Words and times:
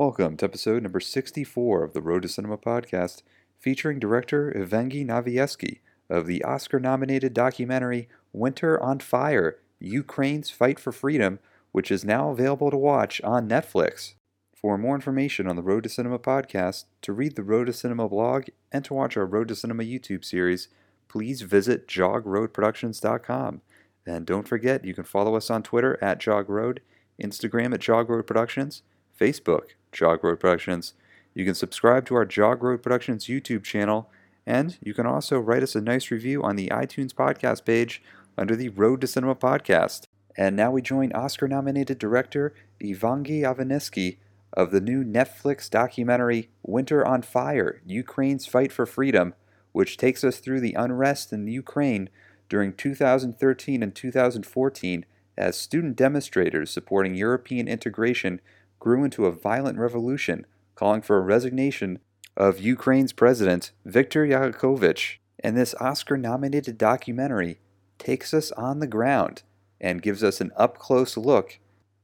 Welcome 0.00 0.38
to 0.38 0.46
episode 0.46 0.82
number 0.82 0.98
64 0.98 1.84
of 1.84 1.92
the 1.92 2.00
Road 2.00 2.22
to 2.22 2.28
Cinema 2.28 2.56
podcast, 2.56 3.20
featuring 3.58 3.98
director 3.98 4.50
Evgeny 4.56 5.04
Afineevsky 5.04 5.80
of 6.08 6.26
the 6.26 6.42
Oscar 6.42 6.80
nominated 6.80 7.34
documentary 7.34 8.08
Winter 8.32 8.82
on 8.82 9.00
Fire 9.00 9.58
Ukraine's 9.78 10.48
Fight 10.48 10.80
for 10.80 10.90
Freedom, 10.90 11.38
which 11.72 11.90
is 11.90 12.02
now 12.02 12.30
available 12.30 12.70
to 12.70 12.78
watch 12.78 13.20
on 13.20 13.46
Netflix. 13.46 14.14
For 14.56 14.78
more 14.78 14.94
information 14.94 15.46
on 15.46 15.56
the 15.56 15.62
Road 15.62 15.82
to 15.82 15.90
Cinema 15.90 16.18
podcast, 16.18 16.86
to 17.02 17.12
read 17.12 17.36
the 17.36 17.42
Road 17.42 17.66
to 17.66 17.74
Cinema 17.74 18.08
blog, 18.08 18.46
and 18.72 18.82
to 18.86 18.94
watch 18.94 19.18
our 19.18 19.26
Road 19.26 19.48
to 19.48 19.54
Cinema 19.54 19.82
YouTube 19.82 20.24
series, 20.24 20.68
please 21.08 21.42
visit 21.42 21.86
jogroadproductions.com. 21.86 23.60
And 24.06 24.24
don't 24.24 24.48
forget, 24.48 24.82
you 24.82 24.94
can 24.94 25.04
follow 25.04 25.36
us 25.36 25.50
on 25.50 25.62
Twitter 25.62 26.02
at 26.02 26.18
jogroad, 26.18 26.78
Instagram 27.22 27.74
at 27.74 27.80
jogroad 27.80 28.26
productions, 28.26 28.80
Facebook, 29.20 29.74
Jog 29.92 30.24
Road 30.24 30.40
Productions. 30.40 30.94
You 31.34 31.44
can 31.44 31.54
subscribe 31.54 32.06
to 32.06 32.14
our 32.14 32.24
Jog 32.24 32.62
Road 32.62 32.82
Productions 32.82 33.26
YouTube 33.26 33.62
channel, 33.62 34.10
and 34.46 34.78
you 34.82 34.94
can 34.94 35.06
also 35.06 35.38
write 35.38 35.62
us 35.62 35.74
a 35.74 35.80
nice 35.80 36.10
review 36.10 36.42
on 36.42 36.56
the 36.56 36.68
iTunes 36.68 37.12
podcast 37.12 37.64
page 37.66 38.02
under 38.38 38.56
the 38.56 38.70
Road 38.70 39.02
to 39.02 39.06
Cinema 39.06 39.34
podcast. 39.34 40.04
And 40.36 40.56
now 40.56 40.70
we 40.70 40.80
join 40.80 41.12
Oscar 41.12 41.48
nominated 41.48 41.98
director 41.98 42.54
Evgeny 42.82 43.42
Afineevsky 43.42 44.16
of 44.54 44.70
the 44.70 44.80
new 44.80 45.04
Netflix 45.04 45.68
documentary 45.68 46.48
Winter 46.62 47.06
on 47.06 47.20
Fire 47.20 47.82
Ukraine's 47.86 48.46
Fight 48.46 48.72
for 48.72 48.86
Freedom, 48.86 49.34
which 49.72 49.98
takes 49.98 50.24
us 50.24 50.38
through 50.38 50.60
the 50.60 50.74
unrest 50.74 51.32
in 51.32 51.46
Ukraine 51.46 52.08
during 52.48 52.72
2013 52.72 53.82
and 53.82 53.94
2014 53.94 55.04
as 55.36 55.56
student 55.56 55.96
demonstrators 55.96 56.70
supporting 56.70 57.14
European 57.14 57.68
integration 57.68 58.40
grew 58.80 59.04
into 59.04 59.26
a 59.26 59.32
violent 59.32 59.78
revolution 59.78 60.44
calling 60.74 61.02
for 61.02 61.18
a 61.18 61.22
resignation 61.22 62.00
of 62.36 62.58
Ukraine's 62.58 63.12
president, 63.12 63.70
Viktor 63.84 64.26
Yanukovych. 64.26 65.18
And 65.42 65.56
this 65.56 65.74
Oscar 65.80 66.16
nominated 66.16 66.76
documentary 66.76 67.60
takes 67.98 68.34
us 68.34 68.50
on 68.52 68.80
the 68.80 68.86
ground 68.86 69.42
and 69.80 70.02
gives 70.02 70.24
us 70.24 70.40
an 70.40 70.50
up 70.56 70.78
close 70.78 71.16
look 71.16 71.58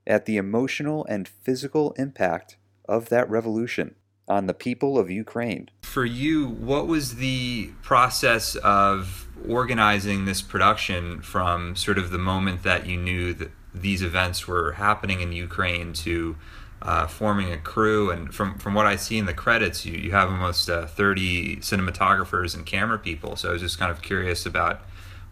at 0.07 0.27
the 0.27 0.37
emotional 0.37 1.05
and 1.07 1.27
physical 1.27 1.93
impact 1.93 2.57
of 2.89 3.09
that 3.09 3.29
revolution 3.29 3.95
on 4.29 4.47
the 4.47 4.55
people 4.55 4.99
of 4.99 5.11
Ukraine. 5.11 5.69
For 5.83 6.05
you, 6.05 6.49
what 6.49 6.87
was 6.87 7.17
the 7.17 7.71
process 7.83 8.57
of 8.57 9.27
organizing 9.49 10.25
this 10.25 10.43
production 10.43 11.23
from 11.23 11.77
sort 11.77 11.99
of 11.99 12.11
the 12.11 12.19
moment 12.19 12.63
that 12.63 12.87
you 12.87 12.97
knew 12.97 13.33
that 13.35 13.51
these 13.75 14.03
events 14.03 14.49
were 14.49 14.73
happening 14.73 15.21
in 15.21 15.33
Ukraine 15.33 15.93
to 15.93 16.37
uh, 16.83 17.07
forming 17.07 17.53
a 17.53 17.59
crew. 17.59 18.11
And 18.11 18.35
from, 18.35 18.59
from 18.59 18.75
what 18.75 18.87
I 18.87 18.97
see 18.97 19.19
in 19.19 19.27
the 19.27 19.35
credits, 19.35 19.85
you, 19.85 19.97
you 19.97 20.13
have 20.13 20.31
almost 20.31 20.69
uh, 20.69 20.87
30 20.87 21.57
cinematographers 21.57 22.55
and 22.55 22.67
camera 22.67 22.99
people. 22.99 23.37
So 23.37 23.51
I 23.51 23.53
was 23.53 23.63
just 23.63 23.79
kind 23.79 23.91
of 23.91 24.03
curious 24.03 24.47
about 24.47 24.81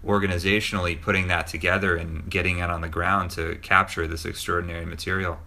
organizationally 0.05 1.01
putting 1.01 1.29
that 1.29 1.47
together 1.47 1.97
and 1.97 2.29
getting 2.29 2.59
it 2.59 2.71
on 2.71 2.81
the 2.81 2.89
ground 2.89 3.31
to 3.33 3.57
capture 3.57 4.07
this 4.07 4.25
extraordinary 4.25 4.85
material. 4.85 5.39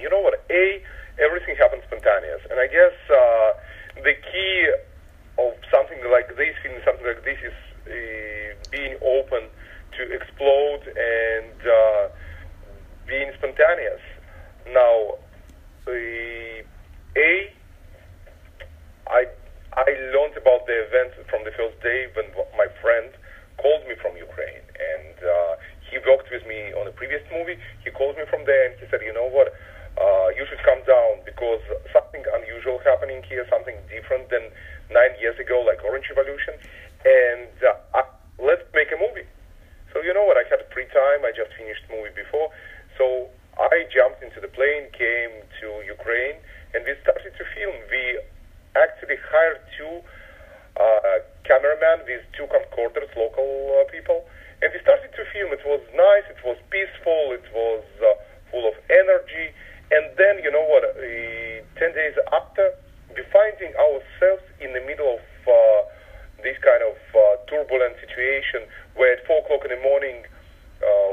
You 0.00 0.08
know 0.10 0.20
what? 0.20 0.44
A, 0.50 0.82
everything 1.18 1.56
happens 1.56 1.82
spontaneous. 1.86 2.40
And 2.50 2.60
I 2.60 2.66
guess 2.66 2.92
uh, 3.10 3.52
the 4.02 4.14
key 4.30 4.72
of 5.38 5.54
something 5.70 5.98
like 6.10 6.28
this, 6.36 6.54
in 6.64 6.80
something 6.84 7.06
like 7.06 7.24
this, 7.24 7.38
is 7.42 7.56
uh, 7.86 8.70
being 8.70 8.96
open 9.02 9.48
to 9.96 10.12
explode 10.12 10.82
and 10.88 11.56
uh, 11.66 12.08
being 13.06 13.30
spontaneous. 13.38 14.00
Now, 14.70 15.18
A, 15.88 16.64
I 19.08 19.26
I 19.72 19.88
learned 20.12 20.36
about 20.36 20.66
the 20.66 20.76
event 20.84 21.14
from 21.28 21.44
the 21.44 21.52
first 21.56 21.80
day 21.82 22.06
when 22.14 22.26
my 22.56 22.68
friend 22.80 23.10
called 23.62 23.86
me 23.86 23.94
from 24.02 24.18
Ukraine, 24.18 24.66
and 24.74 25.16
uh, 25.22 25.54
he 25.86 25.96
worked 26.02 26.28
with 26.34 26.42
me 26.50 26.74
on 26.74 26.90
a 26.90 26.94
previous 26.94 27.22
movie. 27.30 27.56
He 27.86 27.90
called 27.94 28.18
me 28.18 28.26
from 28.26 28.44
there, 28.44 28.70
and 28.70 28.74
he 28.82 28.84
said, 28.90 29.00
"You 29.06 29.14
know 29.14 29.30
what? 29.30 29.54
Uh, 29.94 30.28
you 30.34 30.44
should 30.50 30.62
come 30.66 30.82
down 30.88 31.22
because 31.24 31.62
something 31.92 32.24
unusual 32.42 32.80
happening 32.82 33.22
here, 33.28 33.46
something 33.48 33.76
different 33.86 34.28
than 34.34 34.50
nine 34.90 35.14
years 35.22 35.38
ago, 35.38 35.62
like 35.62 35.84
Orange 35.84 36.10
Revolution, 36.10 36.58
and 37.06 37.54
uh, 37.62 37.98
I, 37.98 38.02
let's 38.42 38.66
make 38.74 38.90
a 38.90 38.98
movie." 38.98 39.28
So 39.94 40.02
you 40.02 40.12
know 40.12 40.24
what? 40.24 40.36
I 40.40 40.44
had 40.48 40.64
free 40.74 40.88
time. 40.90 41.22
I 41.22 41.30
just 41.30 41.52
finished 41.54 41.84
movie 41.92 42.12
before, 42.16 42.50
so 42.98 43.28
I 43.60 43.86
jumped 43.94 44.24
into 44.26 44.40
the 44.40 44.48
plane, 44.48 44.90
came 44.96 45.44
to 45.60 45.66
Ukraine, 45.86 46.40
and 46.74 46.82
we 46.82 46.96
started 47.04 47.32
to 47.36 47.44
film. 47.54 47.76
We 47.92 48.20
actually 48.74 49.20
hired 49.28 49.60
two 49.76 50.00
uh, 50.80 51.20
cameramen 51.44 52.06
with 52.06 52.22
two 52.32 52.48
camcorders, 52.48 53.10
local 53.16 53.76
uh, 53.76 53.84
people, 53.90 54.24
and 54.62 54.72
we 54.72 54.80
started 54.80 55.10
to 55.12 55.22
film. 55.32 55.52
It 55.52 55.64
was 55.66 55.82
nice, 55.92 56.26
it 56.30 56.40
was 56.44 56.56
peaceful, 56.70 57.36
it 57.36 57.44
was 57.52 57.84
uh, 58.00 58.16
full 58.50 58.64
of 58.64 58.74
energy. 58.88 59.52
And 59.92 60.08
then, 60.16 60.40
you 60.40 60.50
know 60.50 60.64
what, 60.64 60.84
uh, 60.84 60.96
10 61.76 61.92
days 61.92 62.16
after, 62.32 62.72
we 63.12 63.20
finding 63.28 63.76
ourselves 63.76 64.44
in 64.64 64.72
the 64.72 64.80
middle 64.88 65.20
of 65.20 65.24
uh, 65.44 65.52
this 66.40 66.56
kind 66.64 66.80
of 66.80 66.96
uh, 67.12 67.20
turbulent 67.44 68.00
situation 68.00 68.64
where 68.96 69.12
at 69.12 69.26
4 69.28 69.44
o'clock 69.44 69.68
in 69.68 69.76
the 69.76 69.82
morning, 69.84 70.24
uh, 70.80 71.12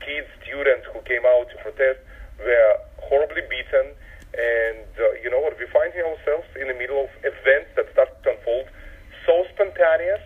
kids, 0.00 0.28
students 0.40 0.88
who 0.88 1.04
came 1.04 1.28
out 1.28 1.52
to 1.52 1.56
protest 1.60 2.00
were 2.40 2.72
horribly 3.04 3.44
beaten. 3.52 3.92
And 4.32 4.88
uh, 4.96 5.20
you 5.20 5.28
know 5.28 5.44
what? 5.44 5.60
We're 5.60 5.70
finding 5.70 6.00
ourselves 6.00 6.48
in 6.56 6.72
the 6.72 6.74
middle 6.74 7.04
of 7.04 7.10
events 7.20 7.76
that 7.76 7.92
start 7.92 8.08
to 8.24 8.32
unfold 8.32 8.72
so 9.26 9.44
spontaneous. 9.74 10.20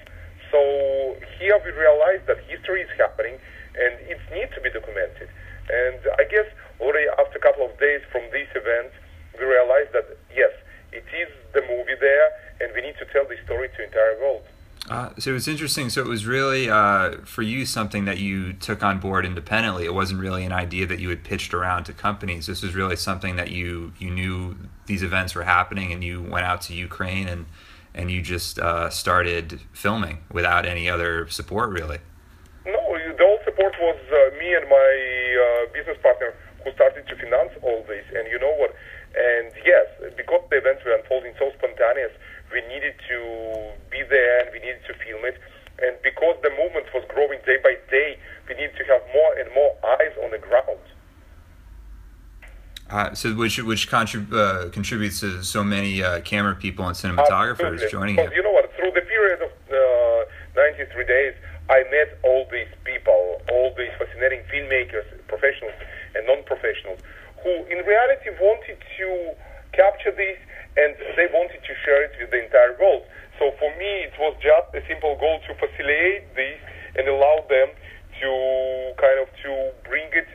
So 0.50 1.16
here 1.38 1.60
we 1.64 1.72
realize 1.72 2.20
that 2.26 2.38
history 2.48 2.82
is 2.82 2.90
happening 2.96 3.38
and 3.74 3.94
it 4.08 4.18
needs 4.32 4.52
to 4.54 4.60
be 4.60 4.70
documented. 4.70 5.28
And 5.68 6.00
I 6.18 6.24
guess 6.24 6.46
already 6.80 7.06
after 7.18 7.38
a 7.38 7.40
couple 7.40 7.66
of 7.66 7.78
days 7.78 8.00
from 8.10 8.22
this 8.32 8.48
event, 8.54 8.92
we 9.38 9.44
realized 9.44 9.92
that 9.92 10.16
yes, 10.34 10.52
it 10.92 11.04
is 11.14 11.28
the 11.52 11.60
movie 11.62 11.94
there, 12.00 12.30
and 12.60 12.72
we 12.74 12.80
need 12.80 12.96
to 12.98 13.04
tell 13.12 13.24
the 13.28 13.36
story 13.44 13.68
to 13.76 13.84
entire 13.84 14.18
world. 14.20 14.42
Uh, 14.88 15.10
so 15.18 15.34
it's 15.34 15.46
interesting. 15.46 15.90
So 15.90 16.00
it 16.00 16.06
was 16.06 16.24
really 16.24 16.70
uh, 16.70 17.18
for 17.24 17.42
you 17.42 17.66
something 17.66 18.06
that 18.06 18.16
you 18.16 18.54
took 18.54 18.82
on 18.82 18.98
board 19.00 19.26
independently. 19.26 19.84
It 19.84 19.92
wasn't 19.92 20.20
really 20.20 20.46
an 20.46 20.52
idea 20.52 20.86
that 20.86 20.98
you 20.98 21.10
had 21.10 21.24
pitched 21.24 21.52
around 21.52 21.84
to 21.84 21.92
companies. 21.92 22.46
This 22.46 22.62
was 22.62 22.74
really 22.74 22.96
something 22.96 23.36
that 23.36 23.50
you 23.50 23.92
you 23.98 24.10
knew 24.10 24.56
these 24.86 25.02
events 25.02 25.34
were 25.34 25.42
happening, 25.42 25.92
and 25.92 26.02
you 26.02 26.22
went 26.22 26.46
out 26.46 26.62
to 26.62 26.74
Ukraine 26.74 27.28
and 27.28 27.44
and 27.98 28.10
you 28.10 28.22
just 28.22 28.58
uh, 28.58 28.88
started 28.88 29.60
filming 29.72 30.24
without 30.32 30.64
any 30.64 30.88
other 30.88 31.28
support, 31.28 31.70
really. 31.70 31.98
No, 32.64 32.80
the 32.96 33.24
whole 33.24 33.40
support 33.44 33.74
was 33.80 33.98
uh, 34.08 34.38
me 34.38 34.54
and 34.54 34.64
my 34.70 34.90
uh, 35.44 35.72
business 35.74 35.98
partner 36.00 36.32
who 36.64 36.72
started 36.72 37.06
to 37.08 37.16
finance 37.16 37.52
all 37.62 37.84
this. 37.86 38.06
And 38.14 38.26
you 38.28 38.38
know 38.38 38.54
what? 38.56 38.74
And 39.16 39.52
yes, 39.66 39.86
because 40.16 40.40
the 40.48 40.58
events 40.58 40.84
were 40.84 40.94
unfolding 40.94 41.34
so 41.38 41.52
spontaneous 41.58 42.12
we 42.52 42.60
needed 42.68 42.94
to 43.08 43.18
be 43.90 44.02
there 44.08 44.40
and 44.40 44.48
we 44.52 44.60
needed 44.60 44.80
to 44.86 44.94
film 45.04 45.24
it. 45.24 45.36
And 45.78 45.96
because 46.02 46.36
the 46.42 46.50
movement 46.50 46.86
was 46.92 47.04
growing 47.08 47.38
day 47.46 47.58
by 47.62 47.76
day, 47.90 48.18
we 48.48 48.54
needed 48.54 48.76
to 48.78 48.84
have 48.84 49.02
more 49.12 49.32
and 49.38 49.48
more 49.54 49.76
eyes 50.00 50.14
on 50.24 50.30
the 50.30 50.38
ground. 50.38 50.80
Uh, 52.98 53.14
so, 53.14 53.32
which 53.34 53.62
which 53.62 53.88
contrib- 53.88 54.34
uh, 54.34 54.68
contributes 54.70 55.20
to 55.20 55.40
so 55.44 55.62
many 55.62 56.02
uh, 56.02 56.20
camera 56.22 56.56
people 56.56 56.84
and 56.84 56.96
cinematographers 56.96 57.78
Absolutely. 57.78 57.90
joining 57.94 58.16
you. 58.18 58.28
You 58.34 58.42
know 58.42 58.50
what? 58.50 58.66
Through 58.74 58.90
the 58.90 59.06
period 59.06 59.38
of 59.38 59.52
uh, 59.70 60.58
93 60.58 61.06
days, 61.06 61.34
I 61.70 61.86
met 61.94 62.18
all 62.24 62.42
these 62.50 62.66
people, 62.82 63.38
all 63.54 63.70
these 63.78 63.94
fascinating 64.02 64.42
filmmakers, 64.50 65.06
professionals 65.28 65.78
and 66.16 66.26
non-professionals, 66.26 66.98
who 67.44 67.52
in 67.70 67.86
reality 67.86 68.34
wanted 68.40 68.82
to 68.98 69.08
capture 69.78 70.10
this 70.10 70.38
and 70.74 70.98
they 71.14 71.30
wanted 71.30 71.62
to 71.62 71.72
share 71.86 72.02
it 72.02 72.18
with 72.18 72.34
the 72.34 72.42
entire 72.42 72.74
world. 72.82 73.06
So 73.38 73.54
for 73.62 73.70
me, 73.78 74.10
it 74.10 74.18
was 74.18 74.34
just 74.42 74.74
a 74.74 74.82
simple 74.90 75.14
goal 75.22 75.38
to 75.46 75.54
facilitate 75.54 76.34
this 76.34 76.58
and 76.98 77.06
allow 77.06 77.46
them 77.46 77.70
to 78.18 78.30
kind 78.98 79.22
of 79.22 79.30
to 79.46 79.70
bring 79.86 80.10
it 80.10 80.26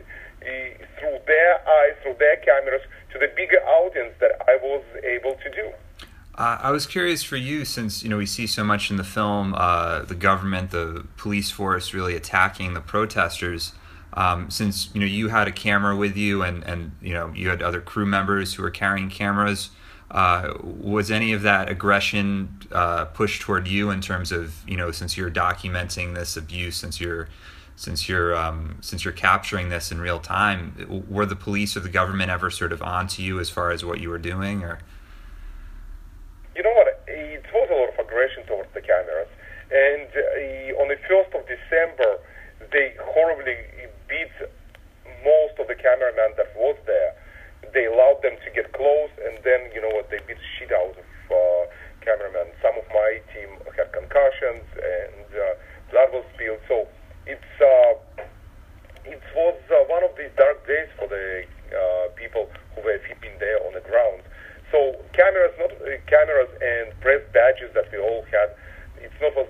uh, 0.44 0.76
through 1.00 1.20
their 1.26 1.56
eyes, 1.68 1.96
through 2.04 2.16
their 2.20 2.36
cameras, 2.38 2.82
to 3.12 3.20
the 3.20 3.28
bigger 3.36 3.60
audience 3.64 4.14
that 4.20 4.32
I 4.48 4.58
was 4.62 4.84
able 5.04 5.36
to 5.36 5.50
do. 5.52 5.72
Uh, 6.36 6.58
I 6.62 6.63
was 6.74 6.88
curious 6.88 7.24
for 7.24 7.38
you, 7.38 7.66
since 7.66 8.04
you 8.04 8.10
know 8.10 8.18
we 8.18 8.26
see 8.26 8.48
so 8.48 8.64
much 8.64 8.90
in 8.90 8.98
the 8.98 9.04
film, 9.04 9.54
uh, 9.56 10.02
the 10.02 10.16
government, 10.16 10.72
the 10.72 11.06
police 11.18 11.52
force, 11.52 11.94
really 11.94 12.16
attacking 12.16 12.74
the 12.74 12.82
protesters. 12.82 13.74
Um, 14.14 14.50
since 14.52 14.90
you 14.94 15.00
know 15.00 15.06
you 15.06 15.30
had 15.30 15.48
a 15.48 15.52
camera 15.52 15.96
with 15.96 16.18
you, 16.18 16.42
and 16.42 16.64
and 16.64 16.92
you 17.02 17.14
know 17.14 17.32
you 17.36 17.50
had 17.50 17.62
other 17.62 17.80
crew 17.80 18.06
members 18.06 18.56
who 18.56 18.64
were 18.64 18.72
carrying 18.72 19.10
cameras. 19.10 19.70
Uh, 20.12 20.54
was 20.62 21.10
any 21.10 21.34
of 21.34 21.42
that 21.42 21.70
aggression 21.70 22.60
uh, 22.72 23.06
pushed 23.06 23.42
toward 23.42 23.68
you 23.68 23.90
in 23.90 24.00
terms 24.00 24.32
of 24.32 24.68
you 24.68 24.78
know 24.78 24.92
since 24.92 25.16
you're 25.18 25.32
documenting 25.32 26.16
this 26.16 26.36
abuse, 26.36 26.76
since 26.76 27.00
you're 27.00 27.30
since 27.76 28.08
you're 28.08 28.36
um, 28.36 28.78
since 28.82 29.04
you're 29.04 29.14
capturing 29.14 29.70
this 29.70 29.92
in 29.92 30.00
real 30.00 30.20
time, 30.20 31.06
were 31.10 31.26
the 31.26 31.36
police 31.36 31.76
or 31.76 31.80
the 31.80 31.90
government 31.90 32.30
ever 32.30 32.50
sort 32.50 32.72
of 32.72 32.82
onto 32.82 33.22
you 33.22 33.40
as 33.40 33.50
far 33.50 33.72
as 33.72 33.84
what 33.84 34.00
you 34.00 34.10
were 34.10 34.20
doing, 34.20 34.64
or? 34.64 34.80
You 36.56 36.62
know 36.62 36.74
what? 36.78 37.02
It 37.08 37.46
was 37.50 37.68
a 37.70 37.76
lot 37.76 37.90
of 37.90 37.98
aggression 37.98 38.46
towards 38.46 38.70
the 38.74 38.82
cameras, 38.82 39.30
and 39.74 40.06
uh, 40.06 40.82
on 40.82 40.88
the 40.88 41.02
first 41.10 41.34
of 41.34 41.42
December, 41.50 42.22
they 42.70 42.94
horribly 43.02 43.58
beat 44.08 44.34
most 45.26 45.58
of 45.58 45.66
the 45.66 45.76
cameramen 45.76 46.38
that 46.38 46.54
was 46.56 46.78
there. 46.86 47.18
They 47.74 47.90
allowed 47.90 48.22
them 48.22 48.38
to 48.38 48.50
get 48.54 48.70
close, 48.74 49.10
and 49.26 49.42
then 49.42 49.74
you 49.74 49.82
know 49.82 49.90
what? 49.98 50.14
They 50.14 50.22
beat 50.30 50.38
shit 50.60 50.70
out 50.70 50.94
of 50.94 51.10
uh, 51.34 51.64
cameramen. 52.06 52.54
Some 52.62 52.78
of 52.78 52.86
my 52.94 53.18
team 53.34 53.50
had 53.74 53.90
concussions, 53.90 54.68
and 54.78 55.26
uh, 55.34 55.58
blood 55.90 56.14
was 56.14 56.26
spilled. 56.38 56.62
So 56.70 56.86
it's 57.26 57.54
uh, 57.58 57.98
it 59.10 59.24
was 59.34 59.58
uh, 59.74 59.90
one 59.90 60.04
of 60.06 60.14
these 60.22 60.32
dark 60.38 60.62
days 60.68 60.88
for 61.02 61.08
the 61.10 61.50
uh, 61.74 62.14
people 62.14 62.46
who 62.76 62.86
were 62.86 63.02
sleeping 63.10 63.34
there 63.40 63.58
on 63.66 63.74
the 63.74 63.82
ground. 63.82 64.22
So 64.74 64.98
cameras, 65.14 65.54
not 65.62 65.70
uh, 65.70 66.02
cameras 66.10 66.50
and 66.58 66.98
press 66.98 67.22
badges 67.30 67.70
that 67.78 67.94
we 67.94 68.02
all 68.02 68.26
had, 68.34 68.58
it's 68.98 69.14
not 69.22 69.38
uh, 69.38 69.46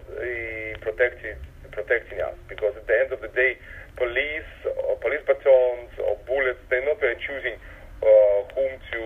protected 0.84 1.40
protecting 1.72 2.20
us 2.20 2.36
because 2.52 2.76
at 2.76 2.86
the 2.92 2.94
end 3.00 3.10
of 3.16 3.24
the 3.24 3.32
day, 3.32 3.56
police 3.96 4.52
or 4.84 5.00
police 5.00 5.24
batons 5.24 5.96
or 5.96 6.20
bullets, 6.28 6.60
they're 6.68 6.84
not 6.84 7.00
really 7.00 7.16
choosing 7.24 7.56
uh, 8.04 8.38
whom 8.52 8.76
to 8.92 9.02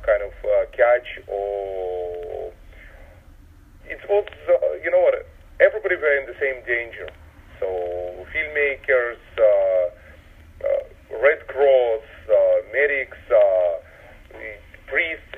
kind 0.00 0.24
of 0.24 0.32
uh, 0.42 0.64
catch 0.72 1.20
or 1.28 2.56
it 3.84 4.00
was 4.08 4.32
uh, 4.48 4.80
you 4.80 4.88
know 4.88 5.04
what 5.04 5.28
everybody 5.60 6.00
were 6.00 6.16
in 6.16 6.24
the 6.24 6.40
same 6.40 6.64
danger. 6.64 7.12
So 7.60 7.68
filmmakers, 8.32 9.20
uh, 9.36 9.86
uh, 10.64 11.20
Red 11.20 11.44
Cross, 11.52 12.08
uh, 12.32 12.64
medics, 12.72 13.20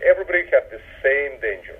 everybody 0.05 0.45
had 0.51 0.71
the 0.71 0.81
same 1.03 1.41
danger. 1.41 1.79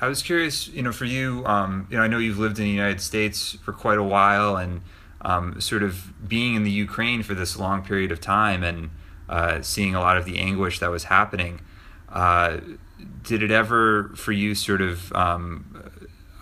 I 0.00 0.08
was 0.08 0.22
curious, 0.22 0.68
you 0.68 0.82
know, 0.82 0.92
for 0.92 1.06
you, 1.06 1.44
um, 1.44 1.88
you 1.90 1.96
know, 1.96 2.02
I 2.02 2.06
know 2.06 2.18
you've 2.18 2.38
lived 2.38 2.58
in 2.58 2.64
the 2.64 2.70
United 2.70 3.00
States 3.00 3.56
for 3.64 3.72
quite 3.72 3.98
a 3.98 4.02
while, 4.02 4.56
and 4.56 4.80
um, 5.22 5.60
sort 5.60 5.82
of 5.82 6.12
being 6.28 6.54
in 6.54 6.62
the 6.62 6.70
Ukraine 6.70 7.22
for 7.22 7.34
this 7.34 7.58
long 7.58 7.82
period 7.82 8.12
of 8.12 8.20
time, 8.20 8.62
and 8.62 8.90
uh, 9.28 9.62
seeing 9.62 9.94
a 9.94 10.00
lot 10.00 10.16
of 10.16 10.24
the 10.24 10.38
anguish 10.38 10.78
that 10.78 10.90
was 10.90 11.04
happening. 11.04 11.60
Uh, 12.08 12.58
did 13.24 13.42
it 13.42 13.50
ever, 13.50 14.10
for 14.14 14.30
you, 14.30 14.54
sort 14.54 14.80
of, 14.80 15.12
um, 15.14 15.90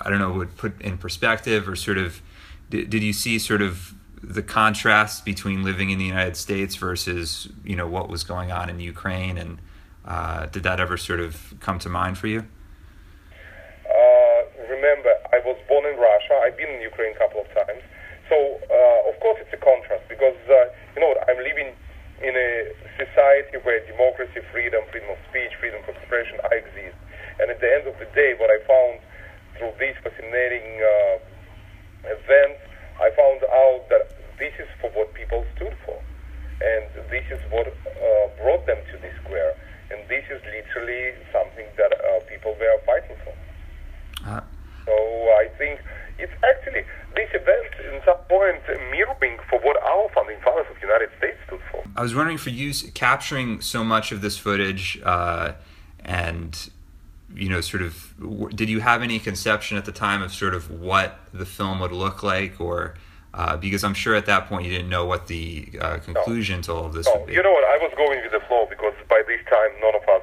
I 0.01 0.11
don't 0.11 0.19
know, 0.19 0.33
would 0.33 0.57
put 0.57 0.81
in 0.83 0.99
perspective, 0.99 1.67
or 1.67 1.77
sort 1.77 1.97
of, 1.97 2.21
did, 2.69 2.91
did 2.91 3.03
you 3.03 3.15
see 3.15 3.39
sort 3.39 3.63
of 3.63 3.95
the 4.23 4.43
contrast 4.43 5.25
between 5.25 5.63
living 5.63 5.91
in 5.91 5.99
the 5.99 6.05
United 6.05 6.37
States 6.37 6.77
versus, 6.77 7.49
you 7.65 7.77
know, 7.77 7.87
what 7.87 8.11
was 8.11 8.23
going 8.23 8.53
on 8.53 8.69
in 8.69 8.81
Ukraine, 8.81 9.39
and 9.39 9.61
uh, 10.07 10.47
did 10.47 10.63
that 10.63 10.81
ever 10.81 10.97
sort 10.97 11.21
of 11.21 11.55
come 11.61 11.79
to 11.81 11.89
mind 11.89 12.19
for 12.19 12.27
you? 12.27 12.47
remember, 14.85 15.17
I 15.33 15.41
was 15.41 15.57
born 15.65 15.89
in 15.89 15.97
Russia. 15.97 16.37
I've 16.45 16.57
been 16.61 16.69
in 16.69 16.81
Ukraine 16.85 17.17
a 17.17 17.19
couple 17.19 17.41
of 17.41 17.49
times. 17.57 17.81
So, 18.29 18.37
uh, 18.37 19.11
of 19.11 19.17
course, 19.25 19.41
it's 19.41 19.53
a 19.57 19.61
contrast 19.61 20.05
because, 20.13 20.37
uh, 20.45 20.69
you 20.93 21.01
know, 21.01 21.17
I'm 21.25 21.41
living 21.41 21.73
in 22.21 22.37
a 22.37 22.73
society 23.01 23.57
where 23.65 23.81
democracy, 23.89 24.45
freedom, 24.53 24.85
freedom 24.93 25.09
of 25.09 25.21
speech, 25.33 25.57
freedom 25.57 25.81
of 25.81 25.97
expression 25.97 26.37
I 26.45 26.61
exist. 26.61 26.97
And 27.41 27.49
at 27.49 27.65
the 27.65 27.71
end 27.73 27.89
of 27.89 27.97
the 27.97 28.09
day, 28.13 28.37
what 28.37 28.53
I 28.53 28.61
found 28.69 29.01
through 29.57 29.73
these 29.81 29.97
fascinating 30.05 30.69
uh, 30.85 31.17
events, 32.13 32.61
I 33.01 33.09
found 33.17 33.41
out 33.45 33.89
that 33.89 34.13
this 34.37 34.53
is 34.61 34.69
for 34.81 34.93
what 34.93 35.13
people 35.17 35.45
stood 35.57 35.75
for. 35.85 35.97
And 36.61 36.85
this 37.09 37.25
is 37.33 37.41
what 37.51 37.67
uh, 37.67 38.27
brought 38.41 38.65
them 38.69 38.79
to 38.93 38.95
this 39.01 39.17
square. 39.25 39.57
And 39.91 40.01
this 40.09 40.25
is 40.31 40.41
literally 40.45 41.13
something 41.33 41.67
that 41.77 41.93
uh, 41.93 42.21
people 42.29 42.57
were 42.59 42.81
fighting 42.87 43.17
for. 43.25 43.35
Uh, 44.27 44.41
so 44.87 44.93
I 44.93 45.49
think 45.59 45.81
it's 46.19 46.33
actually 46.43 46.85
this 47.15 47.31
event 47.33 47.95
in 47.95 48.01
some 48.05 48.19
point 48.29 48.63
mirroring 48.91 49.39
for 49.49 49.59
what 49.61 49.81
our 49.83 50.09
founding 50.15 50.39
fathers 50.41 50.67
of 50.71 50.77
the 50.77 50.87
United 50.87 51.11
States 51.19 51.39
stood 51.47 51.61
for. 51.71 51.85
I 51.97 52.03
was 52.03 52.15
wondering 52.15 52.39
for 52.39 52.51
you 52.51 52.73
capturing 52.95 53.61
so 53.61 53.85
much 53.85 54.13
of 54.13 54.21
this 54.21 54.37
footage 54.39 55.01
uh, 55.05 55.53
and 56.05 56.71
you 57.35 57.49
know 57.49 57.61
sort 57.61 57.83
of 57.83 58.15
did 58.55 58.69
you 58.69 58.81
have 58.81 59.03
any 59.03 59.19
conception 59.19 59.77
at 59.77 59.85
the 59.85 59.93
time 59.93 60.23
of 60.23 60.33
sort 60.33 60.55
of 60.55 60.71
what 60.71 61.19
the 61.33 61.47
film 61.47 61.81
would 61.81 61.93
look 61.93 62.23
like 62.23 62.61
or 62.61 62.95
uh, 63.35 63.57
because 63.57 63.85
I'm 63.85 63.95
sure 63.95 64.15
at 64.15 64.27
that 64.27 64.49
point 64.49 64.65
you 64.65 64.71
didn't 64.71 64.89
know 64.89 65.05
what 65.05 65.27
the 65.27 65.69
uh, 65.81 65.99
conclusion 65.99 66.57
no. 66.59 66.63
to 66.63 66.73
all 66.73 66.87
of 66.87 66.93
this 66.95 67.07
no. 67.07 67.19
would 67.19 67.27
be. 67.27 67.35
You 67.35 67.43
know 67.43 67.53
what? 67.53 67.65
I 67.65 67.79
was 67.79 67.93
going 67.97 68.23
with 68.23 68.33
the 68.33 68.41
flow 68.47 68.67
because 68.71 68.95
by 69.09 69.23
this 69.27 69.41
time 69.51 69.71
none 69.83 69.95
of 69.95 70.07
us 70.09 70.23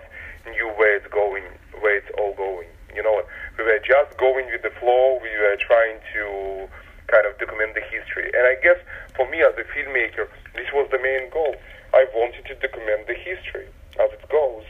knew 0.49 0.67
where 0.75 0.95
it's 0.95 1.07
going, 1.07 1.43
where 1.79 1.97
it's 1.97 2.09
all 2.17 2.33
going. 2.33 2.67
You 2.95 3.03
know, 3.03 3.23
we 3.57 3.63
were 3.63 3.79
just 3.79 4.17
going 4.17 4.47
with 4.51 4.63
the 4.63 4.73
flow. 4.79 5.19
We 5.21 5.31
were 5.37 5.57
trying 5.59 5.99
to 6.13 6.67
kind 7.07 7.27
of 7.27 7.37
document 7.37 7.75
the 7.75 7.83
history. 7.87 8.31
And 8.33 8.47
I 8.47 8.55
guess 8.59 8.79
for 9.15 9.27
me 9.29 9.43
as 9.43 9.53
a 9.55 9.65
filmmaker, 9.71 10.27
this 10.55 10.71
was 10.73 10.87
the 10.91 10.99
main 10.99 11.29
goal. 11.29 11.55
I 11.93 12.07
wanted 12.15 12.45
to 12.47 12.55
document 12.55 13.07
the 13.07 13.15
history 13.15 13.67
as 13.99 14.09
it 14.11 14.23
goes. 14.31 14.63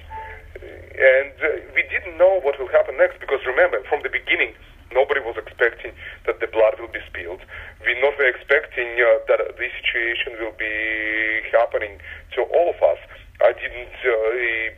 And 0.62 1.34
uh, 1.42 1.66
we 1.74 1.82
didn't 1.90 2.18
know 2.18 2.42
what 2.42 2.60
will 2.60 2.70
happen 2.70 2.98
next 2.98 3.20
because 3.20 3.42
remember, 3.46 3.82
from 3.90 4.02
the 4.04 4.10
beginning, 4.10 4.54
nobody 4.94 5.22
was 5.22 5.38
expecting 5.38 5.94
that 6.26 6.40
the 6.42 6.48
blood 6.48 6.78
will 6.78 6.92
be 6.92 7.02
spilled. 7.10 7.42
We 7.86 7.98
not 8.02 8.18
were 8.18 8.30
expecting 8.30 9.00
uh, 9.02 9.26
that 9.30 9.40
this 9.58 9.74
situation 9.82 10.38
will 10.38 10.54
be 10.58 11.48
happening 11.50 11.98
to 12.38 12.46
all 12.54 12.70
of 12.70 12.78
us. 12.84 13.00
I 13.42 13.54
didn't 13.58 13.98
uh, 14.06 14.14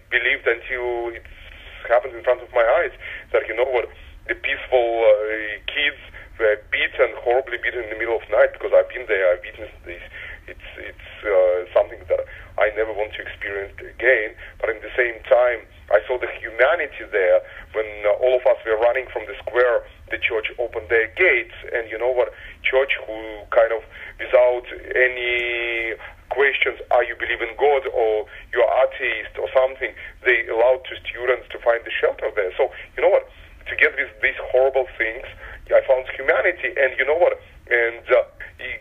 believe 0.07 0.48
until 0.48 1.12
it's 1.12 1.27
happened 1.88 2.15
in 2.15 2.24
front 2.24 2.42
of 2.42 2.48
my 2.56 2.63
eyes 2.80 2.95
that 3.31 3.44
you 3.48 3.56
know 3.56 3.68
what 3.68 3.89
the 4.27 4.36
peaceful 4.36 5.03
uh, 5.03 5.60
kids 5.68 6.00
were 6.39 6.56
beaten 6.72 7.12
horribly 7.19 7.60
beaten 7.60 7.83
in 7.83 7.89
the 7.92 8.00
middle 8.00 8.15
of 8.15 8.24
night 8.31 8.53
because 8.53 8.72
I've 8.72 8.88
been 8.88 9.06
there 9.07 9.36
I've 9.36 9.44
witnessed 9.44 9.75
this 9.83 10.01
it's 10.48 10.69
it's 10.80 11.10
uh, 11.27 11.68
something 11.75 12.00
that 12.07 12.24
I 12.57 12.72
never 12.75 12.94
want 12.95 13.13
to 13.19 13.22
experience 13.22 13.75
again 13.83 14.31
but 14.63 14.72
at 14.72 14.80
the 14.81 14.94
same 14.95 15.19
time 15.27 15.68
I 15.92 16.00
saw 16.07 16.18
the 16.18 16.31
humanity 16.39 17.03
there 17.12 17.44
when 17.75 17.86
uh, 18.07 18.15
all 18.24 18.39
of 18.39 18.48
us 18.48 18.57
were 18.63 18.80
running 18.80 19.12
from 19.12 19.27
the 19.27 19.36
square 19.44 19.83
the 20.10 20.18
church 20.24 20.56
opened 20.57 20.88
their 20.88 21.12
gates 21.19 21.56
and 21.75 21.92
you 21.92 22.00
know 22.00 22.12
what 22.12 22.31
church 22.63 22.95
who 23.06 23.44
kind 23.51 23.75
of 23.75 23.83
without 24.19 24.65
any 24.95 26.00
questions, 26.33 26.81
are 26.89 27.03
you 27.06 27.15
believe 27.15 27.42
in 27.42 27.53
God 27.62 27.86
or 27.94 28.25
you're 28.51 28.69
atheist 28.81 29.38
or 29.93 30.25
they 30.25 30.47
allowed 30.47 30.83
to 30.89 30.93
students 31.05 31.47
to 31.51 31.59
find 31.59 31.83
the 31.85 31.91
shelter 31.91 32.31
there. 32.35 32.51
So, 32.57 32.71
you 32.97 33.03
know 33.03 33.09
what, 33.09 33.29
to 33.67 33.75
get 33.75 33.95
these, 33.95 34.12
these 34.21 34.38
horrible 34.51 34.88
things, 34.97 35.25
I 35.69 35.81
found 35.88 36.07
humanity. 36.15 36.73
And 36.75 36.97
you 36.97 37.05
know 37.05 37.17
what, 37.17 37.39
and 37.69 38.03
uh, 38.09 38.23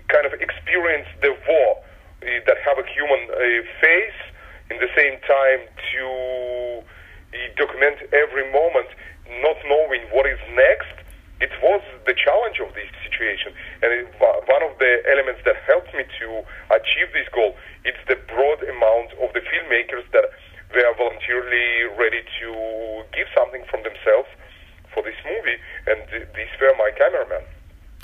kind 0.08 0.26
of 0.26 0.34
experience 0.40 1.08
the 1.20 1.34
war 1.48 1.70
uh, 1.78 2.26
that 2.46 2.58
have 2.64 2.78
a 2.78 2.86
human 2.88 3.28
uh, 3.30 3.62
face. 3.80 4.20
In 4.70 4.80
the 4.80 4.88
same 4.96 5.20
time 5.28 5.68
to 5.68 6.04
uh, 6.80 7.36
document 7.60 8.08
every 8.08 8.48
moment, 8.48 8.88
not 9.44 9.56
knowing 9.68 10.00
what 10.16 10.24
is 10.24 10.40
next 10.56 11.02
it 11.42 11.50
was 11.60 11.82
the 12.06 12.14
challenge 12.14 12.62
of 12.62 12.70
this 12.78 12.86
situation. 13.02 13.50
And 13.82 13.90
it, 13.90 14.06
one 14.22 14.62
of 14.62 14.78
the 14.78 15.02
elements 15.10 15.42
that 15.44 15.58
helped 15.66 15.90
me 15.92 16.06
to 16.22 16.28
achieve 16.70 17.10
this 17.10 17.26
goal, 17.34 17.58
it's 17.84 17.98
the 18.06 18.14
broad 18.30 18.62
amount 18.62 19.18
of 19.18 19.34
the 19.34 19.42
filmmakers 19.42 20.06
that 20.14 20.30
were 20.70 20.94
voluntarily 20.94 21.90
ready 21.98 22.22
to 22.40 22.48
give 23.10 23.26
something 23.34 23.66
from 23.66 23.82
themselves 23.82 24.30
for 24.94 25.02
this 25.02 25.18
movie, 25.26 25.58
and 25.90 25.98
these 26.38 26.52
were 26.62 26.72
my 26.78 26.94
cameramen. 26.96 27.42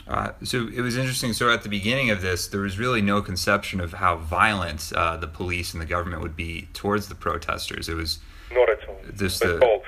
Uh, 0.09 0.33
so 0.49 0.69
it 0.69 0.81
was 0.81 0.97
interesting. 0.97 1.33
So 1.33 1.51
at 1.51 1.63
the 1.63 1.69
beginning 1.69 2.11
of 2.11 2.23
this, 2.23 2.49
there 2.49 2.61
was 2.61 2.79
really 2.79 3.03
no 3.03 3.21
conception 3.21 3.81
of 3.81 3.93
how 3.95 4.17
violent 4.17 4.93
uh, 4.95 5.17
the 5.17 5.29
police 5.29 5.73
and 5.73 5.81
the 5.81 5.87
government 5.87 6.23
would 6.23 6.37
be 6.37 6.69
towards 6.73 7.09
the 7.09 7.15
protesters. 7.15 7.89
It 7.89 7.95
was 7.95 8.19
not 8.53 8.69
at 8.71 8.89
all. 8.89 9.01
Just 9.15 9.45
at 9.45 9.63
all. 9.63 9.83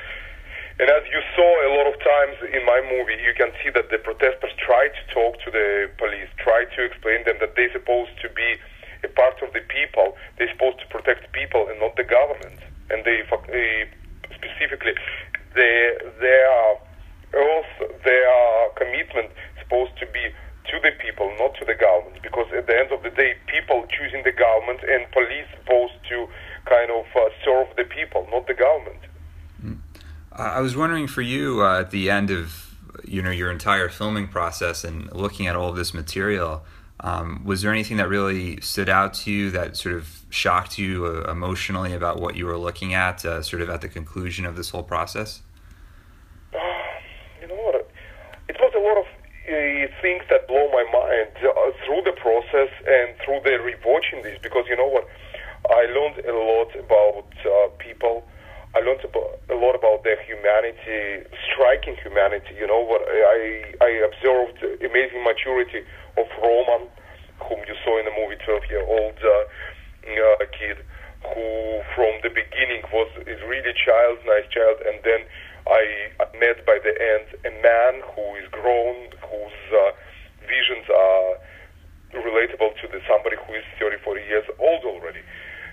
And 0.78 0.88
as 0.88 1.04
you 1.12 1.20
saw 1.36 1.50
a 1.68 1.70
lot 1.76 1.92
of 1.92 1.96
times 2.00 2.36
in 2.52 2.64
my 2.64 2.80
movie, 2.80 3.20
you 3.20 3.34
can 3.36 3.52
see 3.62 3.70
that 3.70 3.90
the 3.90 3.98
protesters 3.98 4.52
try 4.56 4.88
to 4.88 5.14
talk 5.14 5.40
to 5.44 5.50
the 5.50 5.90
police, 5.98 6.28
try 6.38 6.64
to 6.64 6.84
explain 6.84 7.24
them 7.24 7.36
that 7.40 7.54
they're 7.56 7.72
supposed 7.72 8.12
to 8.22 8.28
be 8.30 8.56
a 9.04 9.08
part 9.08 9.42
of 9.42 9.52
the 9.52 9.60
people. 9.68 10.16
They're 10.38 10.52
supposed 10.52 10.80
to 10.80 10.86
protect 10.88 11.32
people 11.32 11.68
and 11.68 11.80
not 11.80 11.96
the 11.96 12.04
government. 12.04 12.60
And 12.88 13.04
they 13.04 13.20
specifically, 14.34 14.94
their 15.54 15.98
their 16.20 16.48
also 17.36 17.92
their 18.04 18.68
commitment 18.76 19.30
supposed 19.62 19.96
to 20.00 20.06
be 20.06 20.32
to 20.70 20.80
the 20.80 20.92
people, 20.98 21.32
not 21.38 21.54
to 21.56 21.64
the 21.64 21.74
government. 21.74 22.22
Because 22.22 22.46
at 22.56 22.66
the 22.66 22.76
end 22.76 22.92
of 22.92 23.02
the 23.02 23.10
day, 23.10 23.34
people 23.46 23.86
choosing 23.90 24.22
the 24.24 24.32
government 24.32 24.80
and 24.88 25.10
police 25.12 25.46
supposed 25.58 25.94
to 26.08 26.28
kind 26.66 26.90
of 26.90 27.06
uh, 27.14 27.28
serve 27.44 27.68
the 27.76 27.84
people, 27.84 28.26
not 28.30 28.46
the 28.46 28.54
government. 28.54 28.98
I 30.32 30.60
was 30.60 30.76
wondering 30.76 31.06
for 31.06 31.22
you 31.22 31.62
uh, 31.62 31.80
at 31.80 31.90
the 31.90 32.08
end 32.10 32.30
of 32.30 32.74
you 33.04 33.20
know 33.22 33.30
your 33.30 33.50
entire 33.50 33.88
filming 33.88 34.28
process 34.28 34.84
and 34.84 35.12
looking 35.12 35.46
at 35.46 35.56
all 35.56 35.68
of 35.68 35.76
this 35.76 35.92
material, 35.92 36.62
Um, 37.02 37.42
was 37.44 37.62
there 37.62 37.72
anything 37.72 37.96
that 37.96 38.08
really 38.08 38.60
stood 38.60 38.90
out 38.90 39.14
to 39.14 39.30
you 39.30 39.50
that 39.52 39.76
sort 39.76 39.94
of 39.94 40.20
shocked 40.28 40.78
you 40.78 41.06
uh, 41.06 41.30
emotionally 41.30 41.94
about 41.94 42.20
what 42.20 42.36
you 42.36 42.44
were 42.44 42.58
looking 42.58 42.92
at, 42.92 43.24
uh, 43.24 43.42
sort 43.42 43.62
of 43.62 43.70
at 43.70 43.80
the 43.80 43.88
conclusion 43.88 44.44
of 44.44 44.54
this 44.56 44.70
whole 44.70 44.82
process? 44.82 45.42
You 47.40 47.48
know 47.48 47.54
what? 47.54 47.90
It 48.48 48.56
was 48.60 48.72
a 48.76 48.80
lot 48.80 48.98
of 48.98 49.06
uh, 49.50 49.90
things 50.00 50.23
that 50.30 50.47
blow 50.47 50.71
my 50.71 50.87
mind 50.95 51.35
uh, 51.42 51.75
through 51.83 52.02
the 52.07 52.14
process 52.14 52.71
and 52.87 53.19
through 53.26 53.42
the 53.42 53.59
rewatching 53.59 54.23
this 54.23 54.38
because 54.38 54.64
you 54.71 54.76
know 54.76 54.87
what? 54.87 55.07
I 55.69 55.90
learned 55.90 56.23
a 56.25 56.33
lot 56.33 56.71
about 56.78 57.28
uh, 57.45 57.69
people. 57.83 58.23
I 58.75 58.80
learned 58.80 59.02
about, 59.02 59.42
a 59.50 59.59
lot 59.59 59.75
about 59.75 60.07
their 60.07 60.23
humanity, 60.23 61.26
striking 61.50 61.99
humanity. 61.99 62.54
You 62.54 62.66
know 62.66 62.80
what? 62.80 63.02
I 63.02 63.75
I 63.83 63.90
observed 64.07 64.62
amazing 64.80 65.26
maturity 65.26 65.83
of 66.16 66.26
Roman, 66.38 66.87
whom 67.42 67.59
you 67.66 67.75
saw 67.85 67.99
in 67.99 68.07
the 68.07 68.14
movie, 68.14 68.38
12 68.47 68.71
year 68.71 68.87
old 68.87 69.19
uh, 69.19 69.45
uh, 70.07 70.47
kid, 70.54 70.78
who 71.35 71.83
from 71.99 72.23
the 72.23 72.30
beginning 72.30 72.87
was 72.95 73.11
is 73.26 73.42
really 73.45 73.75
child, 73.75 74.23
nice 74.25 74.47
child, 74.49 74.78
and 74.87 75.02
then 75.02 75.26
I 75.68 76.10
met 76.38 76.64
by 76.66 76.78
the 76.82 76.94
end 76.94 77.26
a 77.44 77.52
man 77.62 78.02
who 78.14 78.24
is 78.36 78.48
grown, 78.50 79.10
whose 79.20 79.60
uh, 79.72 79.92
visions 80.46 80.86
are 80.88 81.38
relatable 82.14 82.74
to 82.82 82.86
the 82.90 83.00
somebody 83.06 83.36
who 83.46 83.54
is 83.54 83.64
30, 83.78 83.98
40 84.02 84.20
years 84.26 84.46
old 84.58 84.84
already. 84.84 85.22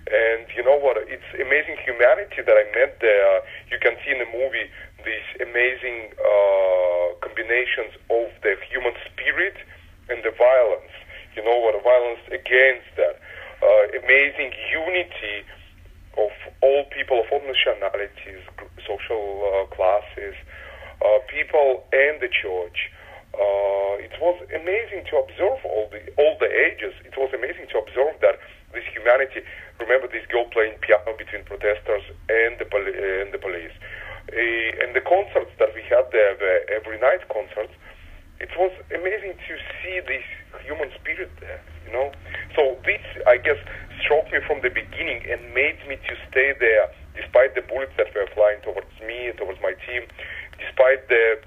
And 0.07 0.47
you 0.55 0.63
know 0.63 0.77
what? 0.79 0.95
It's 1.11 1.27
amazing 1.35 1.75
humanity 1.83 2.39
that 2.39 2.55
I 2.55 2.63
met 2.71 2.99
there. 3.03 3.43
You 3.67 3.79
can 3.79 3.99
see 4.05 4.11
in 4.15 4.19
the 4.23 4.31
movie 4.31 4.71
these 5.03 5.27
amazing 5.43 6.15
uh, 6.15 7.19
combinations 7.19 7.91
of 8.07 8.31
the 8.39 8.55
human 8.71 8.95
spirit 9.03 9.59
and 10.07 10.23
the 10.23 10.31
violence. 10.31 10.95
You 11.35 11.43
know 11.43 11.59
what? 11.59 11.75
Violence 11.83 12.23
against 12.31 12.87
that. 12.95 13.19
Uh, 13.59 13.99
amazing 13.99 14.53
unity 14.71 15.43
of 16.15 16.31
all 16.61 16.85
people 16.95 17.19
of 17.19 17.27
all 17.31 17.43
nationalities, 17.43 18.41
social 18.87 19.43
uh, 19.43 19.67
classes, 19.75 20.33
uh, 21.03 21.19
people 21.27 21.83
and 21.91 22.17
the 22.23 22.31
church. 22.31 22.89
Uh, 23.35 24.01
it 24.01 24.15
was 24.17 24.39
amazing 24.49 25.05
to 25.11 25.19
observe 25.19 25.59
all 25.67 25.91
the 25.91 26.01
all 26.17 26.39
the 26.39 26.49
ages. 26.49 26.95
It 27.05 27.13
was 27.19 27.29
amazing 27.35 27.67
to 27.75 27.77
observe 27.83 28.17
that 28.23 28.39
this 28.73 28.87
humanity. 28.95 29.43
Remember 29.77 30.07
this 30.07 30.25
girl 30.31 30.49
playing 30.49 30.79
piano 30.81 31.13
between 31.13 31.43
protesters 31.45 32.01
and 32.31 32.57
the 32.57 32.65
poli- 32.65 32.97
and 32.97 33.29
the 33.29 33.37
police, 33.37 33.75
uh, 34.33 34.81
and 34.81 34.95
the 34.95 35.03
concerts 35.05 35.51
that 35.59 35.75
we 35.75 35.83
had 35.85 36.09
there, 36.09 36.33
the 36.39 36.65
every 36.71 36.97
night 36.97 37.27
concerts 37.29 37.75
it 38.39 38.53
was 38.53 38.69
amazing 38.93 39.33
to 39.33 39.53
see 39.81 39.97
this 40.05 40.25
human 40.61 40.93
spirit 41.01 41.31
there, 41.41 41.61
you 41.85 41.91
know. 41.91 42.13
So 42.53 42.77
this, 42.85 43.01
I 43.25 43.37
guess, 43.41 43.57
struck 44.01 44.29
me 44.29 44.39
from 44.45 44.61
the 44.61 44.69
beginning 44.69 45.25
and 45.25 45.41
made 45.57 45.81
me 45.89 45.97
to 45.97 46.13
stay 46.29 46.53
there, 46.59 46.85
despite 47.17 47.57
the 47.57 47.65
bullets 47.65 47.93
that 47.97 48.13
were 48.13 48.29
flying 48.37 48.61
towards 48.61 48.93
me, 49.01 49.33
towards 49.35 49.59
my 49.59 49.73
team, 49.89 50.05
despite 50.61 51.09
the 51.09 51.41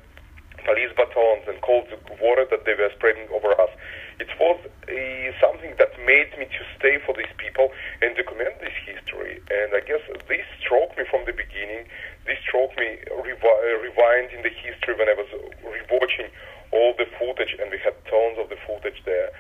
police 0.65 0.93
batons 0.97 1.49
and 1.49 1.57
cold 1.63 1.89
water 2.21 2.45
that 2.51 2.67
they 2.67 2.75
were 2.75 2.91
spreading 2.97 3.25
over 3.33 3.55
us. 3.57 3.73
It 4.21 4.29
was 4.37 4.61
uh, 4.61 5.33
something 5.41 5.73
that 5.81 5.97
made 6.05 6.29
me 6.37 6.45
to 6.45 6.63
stay 6.77 7.01
for 7.01 7.17
these 7.17 7.33
people 7.41 7.73
and 8.05 8.13
document 8.17 8.61
this 8.61 8.77
history. 8.85 9.41
And 9.49 9.73
I 9.73 9.81
guess 9.81 10.05
this 10.29 10.45
struck 10.61 10.93
me 11.01 11.09
from 11.09 11.25
the 11.25 11.33
beginning. 11.33 11.89
This 12.29 12.37
struck 12.45 12.77
me 12.77 13.01
revi- 13.09 13.65
rewind 13.81 14.37
in 14.37 14.45
the 14.45 14.53
history 14.53 14.93
when 15.01 15.09
I 15.09 15.17
was 15.17 15.31
rewatching 15.65 16.29
all 16.77 16.93
the 17.01 17.09
footage, 17.17 17.57
and 17.59 17.73
we 17.73 17.81
had 17.81 17.97
tons 18.05 18.37
of 18.37 18.53
the 18.53 18.61
footage 18.69 19.01
there, 19.09 19.33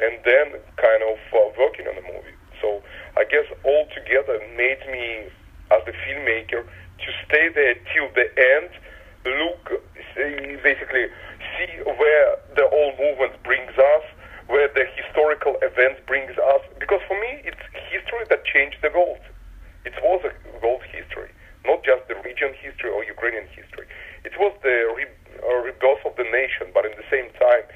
and 0.00 0.18
then 0.24 0.56
kind 0.80 1.02
of 1.04 1.20
uh, 1.36 1.52
working 1.60 1.86
on 1.86 1.94
the 1.94 2.06
movie. 2.08 2.34
So 2.60 2.82
I 3.16 3.24
guess 3.28 3.44
all 3.62 3.86
together 3.92 4.40
made 4.56 4.80
me, 4.88 5.28
as 5.70 5.84
the 5.84 5.92
filmmaker, 5.92 6.64
to 6.64 7.08
stay 7.28 7.52
there 7.52 7.76
till 7.92 8.08
the 8.16 8.26
end, 8.56 8.70
look, 9.26 9.82
see, 10.14 10.56
basically 10.62 11.06
see 11.58 11.70
where 11.84 12.28
the 12.56 12.66
whole 12.66 12.94
movement 12.98 13.38
brings 13.42 13.72
us, 13.78 14.04
where 14.46 14.68
the 14.74 14.86
historical 14.96 15.56
events 15.62 16.00
brings 16.06 16.34
us. 16.38 16.62
Because 16.78 17.00
for 17.06 17.18
me, 17.18 17.42
it's 17.44 17.62
history 17.90 18.26
that 18.30 18.44
changed 18.44 18.78
the 18.82 18.90
world. 18.90 19.22
It 19.84 19.94
was 20.02 20.22
a 20.26 20.32
world 20.62 20.82
history, 20.90 21.30
not 21.66 21.84
just 21.84 22.06
the 22.08 22.14
region 22.22 22.54
history 22.58 22.90
or 22.90 23.04
Ukrainian 23.04 23.46
history. 23.54 23.86
It 24.24 24.38
was 24.38 24.54
the 24.62 24.94
re- 24.94 25.18
uh, 25.42 25.54
rebirth 25.62 26.06
of 26.06 26.14
the 26.16 26.26
nation, 26.30 26.70
but 26.74 26.86
in 26.86 26.94
the 26.94 27.06
same 27.10 27.30
time, 27.38 27.66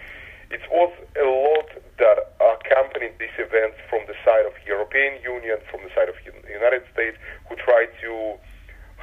it 0.51 0.63
was 0.71 0.95
a 1.19 1.27
lot 1.27 1.67
that 1.99 2.19
accompanied 2.39 3.19
these 3.19 3.35
events 3.39 3.79
from 3.91 4.07
the 4.07 4.15
side 4.23 4.47
of 4.47 4.55
European 4.67 5.19
Union, 5.23 5.59
from 5.71 5.83
the 5.83 5.91
side 5.91 6.09
of 6.09 6.15
the 6.23 6.53
United 6.53 6.87
States, 6.95 7.19
who 7.49 7.57
tried 7.57 7.91
to 8.03 8.39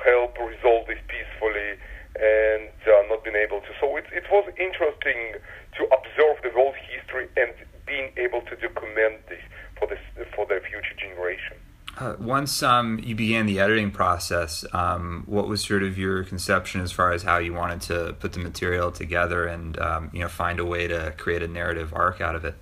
help 0.07 0.39
resolve 0.39 0.87
this 0.87 0.99
peacefully 1.11 1.75
and 2.15 2.69
uh, 2.87 3.03
not 3.09 3.23
been 3.23 3.35
able 3.35 3.59
to. 3.59 3.71
So 3.81 3.97
it, 3.97 4.05
it 4.13 4.23
was 4.31 4.45
interesting 4.55 5.35
to 5.77 5.81
observe 5.91 6.37
the 6.43 6.51
whole 6.53 6.73
history 6.87 7.27
and 7.35 7.51
being 7.85 8.11
able 8.17 8.41
to 8.47 8.55
document 8.55 9.25
this 9.27 9.41
for 9.79 9.87
this 9.87 9.99
for 10.35 10.45
the 10.45 10.61
future 10.63 10.95
generation. 10.95 11.57
Uh, 11.99 12.15
once 12.43 12.61
um, 12.61 12.99
you 12.99 13.15
began 13.15 13.45
the 13.45 13.57
editing 13.57 13.89
process, 13.89 14.65
um, 14.73 15.23
what 15.27 15.47
was 15.47 15.63
sort 15.63 15.81
of 15.81 15.97
your 15.97 16.25
conception 16.25 16.81
as 16.81 16.91
far 16.91 17.13
as 17.13 17.23
how 17.23 17.37
you 17.37 17.53
wanted 17.53 17.79
to 17.79 18.11
put 18.19 18.33
the 18.33 18.39
material 18.39 18.91
together 18.91 19.45
and 19.45 19.79
um, 19.79 20.11
you 20.11 20.19
know 20.19 20.27
find 20.27 20.59
a 20.59 20.65
way 20.65 20.85
to 20.85 21.13
create 21.17 21.41
a 21.41 21.47
narrative 21.47 21.93
arc 21.95 22.19
out 22.19 22.35
of 22.35 22.43
it? 22.43 22.55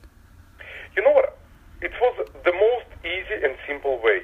You 0.95 1.01
know 1.01 1.09
what? 1.13 1.35
It 1.81 1.89
was 1.99 2.29
the 2.45 2.53
most 2.53 2.89
easy 3.01 3.41
and 3.43 3.57
simple 3.67 3.99
way. 4.03 4.21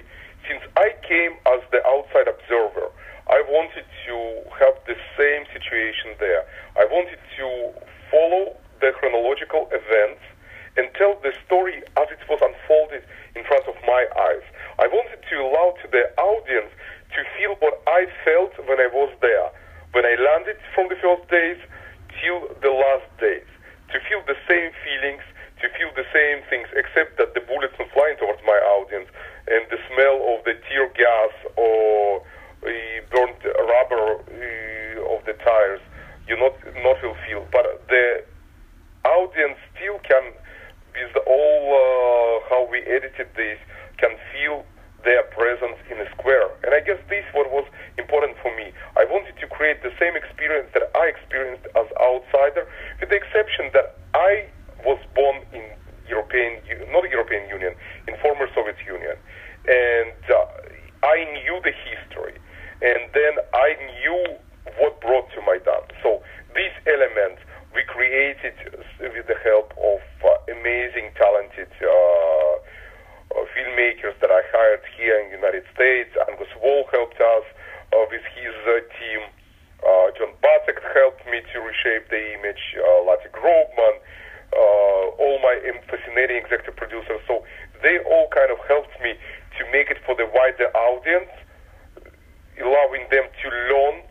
Since 0.47 0.61
I 0.77 0.93
came 1.01 1.33
as 1.49 1.65
the 1.71 1.81
outside 1.87 2.27
observer, 2.29 2.93
I 3.25 3.41
wanted 3.49 3.85
to 4.05 4.15
have 4.61 4.77
the 4.85 4.93
same 5.17 5.41
situation 5.57 6.13
there. 6.19 6.45
I 6.77 6.85
wanted 6.85 7.17
to 7.17 7.73
follow 8.13 8.55
the 8.79 8.91
chronological 8.93 9.65
events 9.73 10.21
and 10.77 10.85
tell 10.93 11.17
the 11.25 11.33
story 11.49 11.81
as 11.97 12.07
it 12.13 12.21
was 12.29 12.37
unfolded 12.45 13.01
in 13.35 13.43
front 13.43 13.65
of 13.65 13.73
my 13.89 14.05
eyes. 14.13 14.45
I 14.77 14.85
wanted 14.85 15.17
to 15.25 15.35
allow 15.41 15.73
to 15.73 15.75
the 15.91 16.09
audience 16.19 16.71
to 17.15 17.19
feel 17.37 17.55
what 17.59 17.81
I 17.87 18.07
felt 18.25 18.53
when 18.67 18.79
I 18.79 18.89
was 18.91 19.11
there, 19.21 19.47
when 19.93 20.05
I 20.05 20.15
landed 20.19 20.57
from 20.75 20.89
the 20.89 20.99
first 20.99 21.27
days 21.29 21.57
till 22.19 22.47
the 22.61 22.71
last 22.71 23.07
days, 23.19 23.47
to 23.93 23.97
feel 24.09 24.21
the 24.27 24.37
same 24.47 24.71
feelings, 24.83 25.23
to 25.63 25.69
feel 25.73 25.89
the 25.95 26.05
same 26.13 26.43
things, 26.49 26.67
except 26.75 27.17
that 27.17 27.33
the 27.33 27.41
bullets 27.41 27.73
were 27.79 27.89
flying 27.95 28.17
towards 28.19 28.41
my 28.45 28.59
audience 28.77 29.07
and 29.47 29.63
the 29.71 29.79
smell 29.87 30.35
of 30.35 30.43
the 30.43 30.53
tear 30.67 30.91
gas 30.93 31.33
or 31.55 32.21
uh, 32.63 32.69
burnt 33.09 33.39
rubber 33.43 34.19
uh, 34.27 35.15
of 35.15 35.23
the 35.25 35.33
tires, 35.39 35.81
you 36.27 36.35
not 36.35 36.53
not 36.83 36.97
will 37.01 37.15
feel. 37.25 37.47
But 37.51 37.65
the 37.87 38.23
audience 39.07 39.57
still 39.73 39.99
can, 40.03 40.35
with 40.93 41.15
all 41.25 41.61
uh, 41.71 42.49
how 42.49 42.67
we 42.69 42.83
edited 42.83 43.31
this, 43.35 43.57
can 43.97 44.13
feel 44.35 44.65
their 45.03 45.23
presence 45.35 45.77
in 45.91 45.99
a 45.99 46.09
square. 46.11 46.49
And 46.63 46.73
I 46.73 46.81
guess 46.81 46.97
this 47.09 47.25
what 47.33 47.51
was 47.51 47.65
important 47.97 48.37
for 48.41 48.53
me. 48.55 48.71
I 48.97 49.05
wanted 49.05 49.37
to 49.39 49.47
create 49.47 49.83
the 49.83 49.93
same 49.99 50.15
experience 50.15 50.69
that 50.73 50.89
I 50.95 51.07
experienced 51.07 51.67
as 51.75 51.87
outsider, 52.01 52.65
with 52.99 53.09
the 53.09 53.15
exception 53.15 53.69
that 53.73 53.97
I 54.13 54.47
was 54.85 54.99
born 55.15 55.43
in 55.53 55.63
European, 56.07 56.61
not 56.91 57.09
European 57.09 57.47
Union, 57.49 57.75
in 58.07 58.15
former 58.21 58.47
Soviet 58.55 58.77
Union, 58.85 59.15
and 59.67 60.21
uh, 60.31 60.45
I 61.03 61.27
knew 61.35 61.59
the 61.63 61.75
history, 61.75 62.35
and 62.81 63.11
then 63.13 63.33
I 63.53 63.75
knew 63.75 64.37
what 64.79 64.99
brought 65.01 65.29
to 65.35 65.41
Maidan. 65.41 65.83
So 66.01 66.23
these 66.55 66.73
elements 66.87 67.41
we 67.75 67.83
created 67.83 68.55
with 68.99 69.27
the 69.27 69.37
help 69.43 69.73
of 69.77 70.01
uh, 70.23 70.51
amazing, 70.51 71.11
talented. 71.19 71.69
Uh, 71.77 72.57
filmmakers 73.53 74.17
that 74.21 74.31
I 74.31 74.41
hired 74.49 74.81
here 74.97 75.19
in 75.19 75.29
the 75.29 75.37
United 75.37 75.63
States. 75.73 76.09
Angus 76.29 76.49
Wall 76.61 76.87
helped 76.91 77.19
us 77.19 77.45
uh, 77.93 78.05
with 78.09 78.23
his 78.33 78.55
uh, 78.65 78.81
team. 78.97 79.21
Uh, 79.83 80.09
John 80.17 80.33
Batek 80.41 80.81
helped 80.93 81.25
me 81.29 81.41
to 81.53 81.59
reshape 81.61 82.09
the 82.09 82.33
image. 82.33 82.75
Uh, 82.75 83.05
Lati 83.05 83.29
Grobman, 83.31 83.95
all 85.19 85.39
my 85.41 85.59
fascinating 85.89 86.37
executive 86.37 86.75
producers. 86.75 87.21
So 87.27 87.43
they 87.81 87.99
all 87.99 88.27
kind 88.33 88.51
of 88.51 88.57
helped 88.67 88.93
me 89.01 89.13
to 89.57 89.61
make 89.71 89.89
it 89.89 89.97
for 90.05 90.15
the 90.15 90.25
wider 90.33 90.69
audience, 90.73 91.29
allowing 92.61 93.05
them 93.09 93.25
to 93.43 93.47
learn 93.69 94.01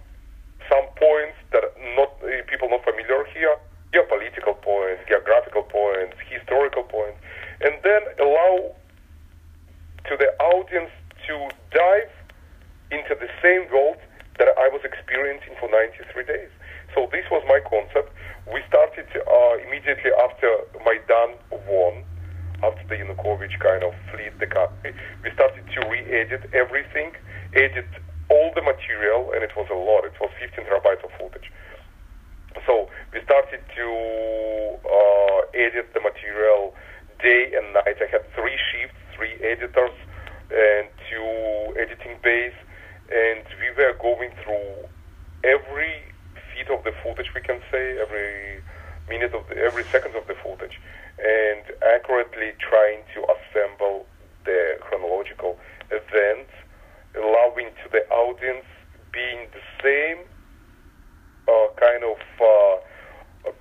some 0.71 0.87
points 0.97 1.39
that 1.53 1.65
not 1.95 2.11
uh, 2.23 2.43
people 2.47 2.69
not 2.69 2.83
familiar 2.85 3.25
here, 3.35 3.57
geopolitical 3.93 4.55
points, 4.63 5.03
geographical 5.09 5.63
points, 5.63 6.17
historical 6.29 6.83
points, 6.83 7.19
and 7.63 7.75
then 7.83 8.03
allow 8.19 8.75
audience 10.57 10.93
to 11.29 11.35
dive 11.71 12.13
into 12.91 13.13
the 13.21 13.29
same 13.45 13.69
world 13.69 14.01
that 14.39 14.49
I 14.57 14.69
was 14.73 14.81
experiencing 14.85 15.53
for 15.61 15.69
93 15.69 16.25
days. 16.25 16.53
So 16.95 17.09
this 17.13 17.25
was 17.29 17.45
my 17.49 17.61
concept. 17.69 18.13
We 18.49 18.65
started 18.69 19.09
uh, 19.13 19.55
immediately 19.69 20.13
after 20.25 20.49
Maidan 20.81 21.37
won, 21.69 22.05
after 22.65 22.85
the 22.89 22.97
Yanukovych 23.01 23.53
kind 23.61 23.85
of 23.85 23.93
fled 24.13 24.33
the 24.41 24.47
country. 24.49 24.97
We 25.25 25.29
started 25.37 25.65
to 25.67 25.79
re-edit 25.89 26.49
everything, 26.53 27.13
edit 27.53 27.89
all 28.31 28.53
the 28.55 28.63
material, 28.63 29.33
and 29.35 29.43
it 29.43 29.53
was 29.57 29.69
a 29.69 29.77
lot. 29.77 30.05
It 30.09 30.17
was 30.21 30.31
15 30.41 30.65
terabytes 30.65 31.05
of 31.05 31.13
footage. 31.21 31.51
So 32.65 32.89
we 33.13 33.21
started 33.25 33.61
to 33.61 33.89
uh, 34.85 35.41
edit 35.53 35.93
the 35.93 36.01
material 36.01 36.73
day 37.21 37.53
and 37.57 37.73
night. 37.75 38.01
I 38.01 38.09
had 38.09 38.25
three 38.35 38.57
shifts, 38.73 38.97
three 39.17 39.37
editors, 39.45 39.95
and 40.51 40.89
to 41.11 41.21
editing 41.81 42.19
base, 42.23 42.57
and 43.11 43.45
we 43.63 43.71
were 43.75 43.95
going 44.01 44.31
through 44.43 44.87
every 45.45 46.13
feet 46.53 46.69
of 46.71 46.83
the 46.85 46.93
footage, 47.03 47.31
we 47.35 47.43
can 47.43 47.61
say, 47.71 47.99
every 48.01 48.63
minute 49.09 49.35
of 49.35 49.47
the, 49.49 49.57
every 49.59 49.85
second 49.93 50.15
of 50.19 50.27
the 50.27 50.35
footage, 50.43 50.79
and 51.19 51.65
accurately 51.95 52.55
trying 52.59 53.03
to 53.15 53.23
assemble 53.31 54.07
the 54.45 54.79
chronological 54.83 55.59
events, 55.91 56.51
allowing 57.15 57.71
to 57.83 57.87
the 57.91 58.03
audience 58.11 58.67
being 59.13 59.47
the 59.55 59.65
same 59.83 60.27
uh, 61.49 61.69
kind 61.79 62.03
of 62.03 62.19
uh, 62.43 62.75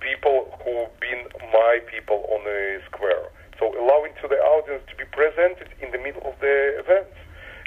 people 0.02 0.50
who've 0.62 0.94
been 1.00 1.22
my 1.52 1.78
people 1.90 2.26
on 2.34 2.42
the 2.44 2.80
square. 2.90 3.30
So 3.58 3.72
allowing 3.72 4.12
to 4.22 4.28
the 4.28 4.36
audience 4.36 4.84
to 4.90 4.96
be 4.96 5.08
presented 5.10 5.72
in 5.80 5.90
the 5.92 5.98
middle 5.98 6.22
of 6.28 6.36
the 6.40 6.76
event. 6.80 7.08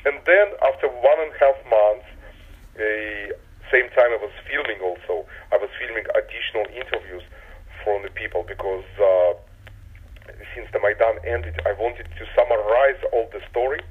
And 0.06 0.22
then 0.26 0.48
after 0.64 0.88
one 0.88 1.20
and 1.20 1.32
a 1.34 1.40
half 1.40 1.58
months, 1.68 2.08
uh, 2.80 3.36
same 3.70 3.90
time 3.94 4.10
I 4.16 4.20
was 4.22 4.34
filming 4.50 4.82
also, 4.82 5.28
I 5.54 5.58
was 5.58 5.70
filming 5.78 6.06
additional 6.16 6.66
interviews 6.74 7.22
from 7.84 8.02
the 8.02 8.10
people 8.10 8.46
because 8.48 8.88
uh, 8.98 9.34
since 10.56 10.70
the 10.74 10.80
Maidan 10.82 11.22
ended, 11.26 11.60
I 11.66 11.74
wanted 11.78 12.08
to 12.10 12.24
summarize 12.34 13.02
all 13.14 13.30
the 13.30 13.42
story 13.50 13.82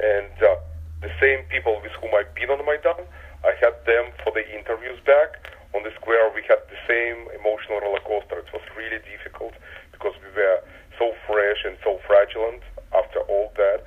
and 0.00 0.34
uh, 0.42 0.56
the 1.00 1.12
same 1.20 1.44
people 1.48 1.78
with 1.80 1.92
whom 2.00 2.12
I've 2.16 2.32
been 2.34 2.50
on 2.50 2.60
Maidan, 2.64 3.04
I 3.44 3.52
had 3.60 3.76
them 3.84 4.10
for 4.24 4.32
the 4.32 4.44
interviews 4.48 4.98
back. 5.04 5.52
On 5.76 5.82
the 5.82 5.92
square, 6.00 6.30
we 6.32 6.42
had 6.48 6.64
the 6.70 6.80
same 6.88 7.28
emotional 7.36 7.80
roller 7.82 8.00
coaster. 8.06 8.40
It 8.40 8.50
was 8.52 8.64
really 8.72 9.02
difficult 9.04 9.52
because 9.92 10.14
we 10.22 10.30
were 10.32 10.64
so 10.98 11.14
fresh 11.26 11.64
and 11.64 11.76
so 11.82 12.00
fraudulent 12.06 12.62
after 12.92 13.20
all 13.20 13.52
that. 13.56 13.84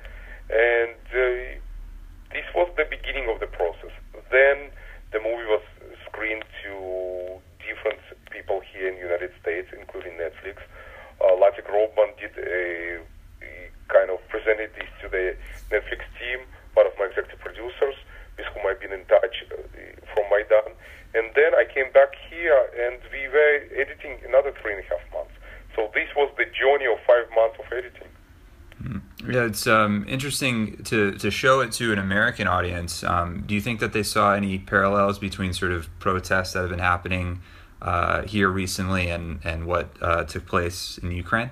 And 0.50 0.96
uh, 1.12 1.58
this 2.32 2.46
was 2.54 2.68
the 2.76 2.86
beginning 2.88 3.28
of 3.28 3.40
the 3.40 3.46
process. 3.46 3.92
Then 4.30 4.70
the 5.12 5.20
movie 5.20 5.48
was 5.48 5.62
screened 6.06 6.44
to 6.64 7.40
different 7.64 8.00
people 8.30 8.60
here 8.72 8.88
in 8.88 8.94
the 8.96 9.04
United 9.04 9.32
States, 9.40 9.68
including 9.72 10.12
Netflix. 10.16 10.60
Uh, 11.20 11.36
Lati 11.36 11.64
Grobman 11.64 12.12
did 12.20 12.32
a, 12.38 13.00
a 13.42 13.70
kind 13.88 14.10
of 14.10 14.20
presented 14.28 14.70
this 14.76 14.88
to 15.02 15.08
the 15.08 15.36
Netflix 15.72 16.04
team, 16.20 16.40
one 16.74 16.86
of 16.86 16.92
my 16.98 17.06
executive 17.06 17.40
producers, 17.40 17.96
with 18.36 18.46
whom 18.52 18.66
I've 18.66 18.80
been 18.80 18.92
in 18.92 19.04
touch 19.06 19.44
uh, 19.50 19.56
from 20.14 20.24
Maidan. 20.30 20.72
And 21.14 21.32
then 21.34 21.54
I 21.56 21.64
came 21.64 21.90
back 21.92 22.12
here, 22.28 22.68
and 22.76 23.00
we 23.12 23.28
were 23.28 23.64
editing 23.74 24.20
another 24.28 24.52
three 24.60 24.76
and 24.76 24.84
a 24.84 24.88
half 24.88 25.04
months. 25.12 25.32
So 25.74 25.90
this 25.94 26.08
was 26.16 26.30
the 26.36 26.44
journey 26.52 26.86
of 26.86 27.00
five 27.06 27.26
months 27.34 27.56
of 27.58 27.66
editing. 27.72 28.12
Yeah, 29.28 29.44
it's 29.44 29.66
um, 29.66 30.06
interesting 30.08 30.82
to, 30.84 31.12
to 31.18 31.30
show 31.30 31.60
it 31.60 31.70
to 31.72 31.92
an 31.92 31.98
American 31.98 32.48
audience. 32.48 33.04
Um, 33.04 33.44
do 33.46 33.54
you 33.54 33.60
think 33.60 33.78
that 33.80 33.92
they 33.92 34.02
saw 34.02 34.32
any 34.32 34.58
parallels 34.58 35.18
between 35.18 35.52
sort 35.52 35.70
of 35.70 35.86
protests 35.98 36.54
that 36.54 36.60
have 36.60 36.70
been 36.70 36.78
happening 36.78 37.42
uh, 37.82 38.22
here 38.22 38.48
recently 38.48 39.10
and, 39.10 39.40
and 39.44 39.66
what 39.66 39.90
uh, 40.00 40.24
took 40.24 40.46
place 40.46 40.96
in 40.96 41.12
Ukraine? 41.12 41.50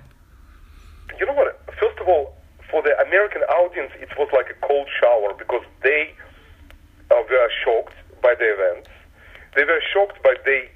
You 1.20 1.26
know 1.26 1.34
what? 1.34 1.60
First 1.78 1.98
of 2.00 2.08
all, 2.08 2.34
for 2.70 2.80
the 2.82 2.98
American 3.06 3.42
audience, 3.42 3.92
it 4.00 4.08
was 4.16 4.30
like 4.32 4.48
a 4.48 4.66
cold 4.66 4.88
shower 4.98 5.34
because 5.36 5.64
they 5.82 6.14
uh, 7.10 7.16
were 7.28 7.50
shocked 7.62 7.94
by 8.22 8.34
the 8.38 8.54
events. 8.54 8.88
They 9.54 9.64
were 9.64 9.82
shocked 9.92 10.22
by 10.22 10.34
they 10.46 10.70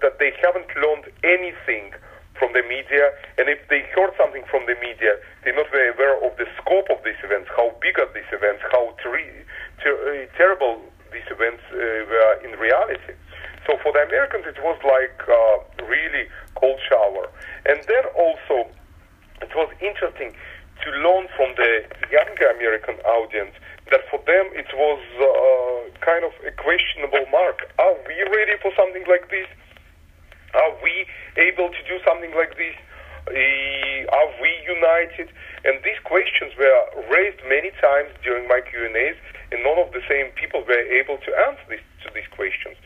that 0.00 0.18
they 0.18 0.32
haven't 0.40 0.68
learned 0.76 1.12
anything 1.24 1.92
from 2.38 2.52
the 2.54 2.62
media, 2.62 3.10
and 3.36 3.48
if 3.48 3.58
they 3.68 3.82
heard 3.94 4.14
something 4.16 4.44
from 4.50 4.64
the 4.66 4.76
media, 4.80 5.18
they're 5.42 5.56
not 5.56 5.70
very 5.70 5.90
aware 5.90 6.16
of 6.22 6.36
the 6.38 6.46
scope 6.62 6.88
of 6.90 7.02
these 7.04 7.18
events, 7.22 7.50
how 7.56 7.74
big 7.82 7.98
are 7.98 8.08
these 8.14 8.30
events, 8.32 8.62
how 8.70 8.94
ter- 9.02 9.44
ter- 9.82 10.02
uh, 10.06 10.26
terrible 10.38 10.80
these 11.12 11.26
events 11.30 11.62
uh, 11.72 11.76
were 12.06 12.34
in 12.46 12.58
reality. 12.58 13.14
So 13.66 13.76
for 13.82 13.92
the 13.92 14.00
Americans, 14.06 14.46
it 14.46 14.56
was 14.62 14.78
like 14.86 15.18
uh, 15.28 15.84
really 15.84 16.28
cold 16.54 16.78
shower. 16.88 17.28
And 17.66 17.82
then 17.84 18.04
also, 18.16 18.70
it 19.42 19.52
was 19.54 19.68
interesting 19.80 20.32
to 20.84 20.88
learn 21.02 21.26
from 21.36 21.54
the 21.58 21.84
younger 22.10 22.48
American 22.54 22.96
audience 23.04 23.52
that 23.90 24.06
for 24.10 24.20
them 24.24 24.46
it 24.54 24.68
was 24.72 25.00
uh, 25.18 25.90
kind 26.04 26.24
of 26.24 26.32
a 26.46 26.52
questionable 26.52 27.26
mark. 27.32 27.66
Are 27.78 27.96
we 28.06 28.16
ready 28.30 28.56
for 28.62 28.70
something 28.76 29.04
like 29.08 29.28
this? 29.30 29.48
Are 30.54 30.72
we 30.82 31.06
able 31.36 31.68
to 31.68 31.82
do 31.84 32.00
something 32.04 32.32
like 32.34 32.56
this? 32.56 32.76
Uh, 33.28 34.08
are 34.08 34.30
we 34.40 34.48
united? 34.64 35.28
And 35.64 35.76
these 35.84 36.00
questions 36.04 36.56
were 36.56 37.04
raised 37.12 37.44
many 37.48 37.70
times 37.76 38.08
during 38.24 38.48
my 38.48 38.60
Q&As, 38.64 39.16
and 39.52 39.62
none 39.62 39.76
of 39.76 39.92
the 39.92 40.00
same 40.08 40.32
people 40.32 40.64
were 40.64 40.86
able 40.88 41.18
to 41.18 41.30
answer 41.48 41.64
this, 41.68 41.84
to 42.04 42.08
these 42.14 42.28
questions. 42.32 42.76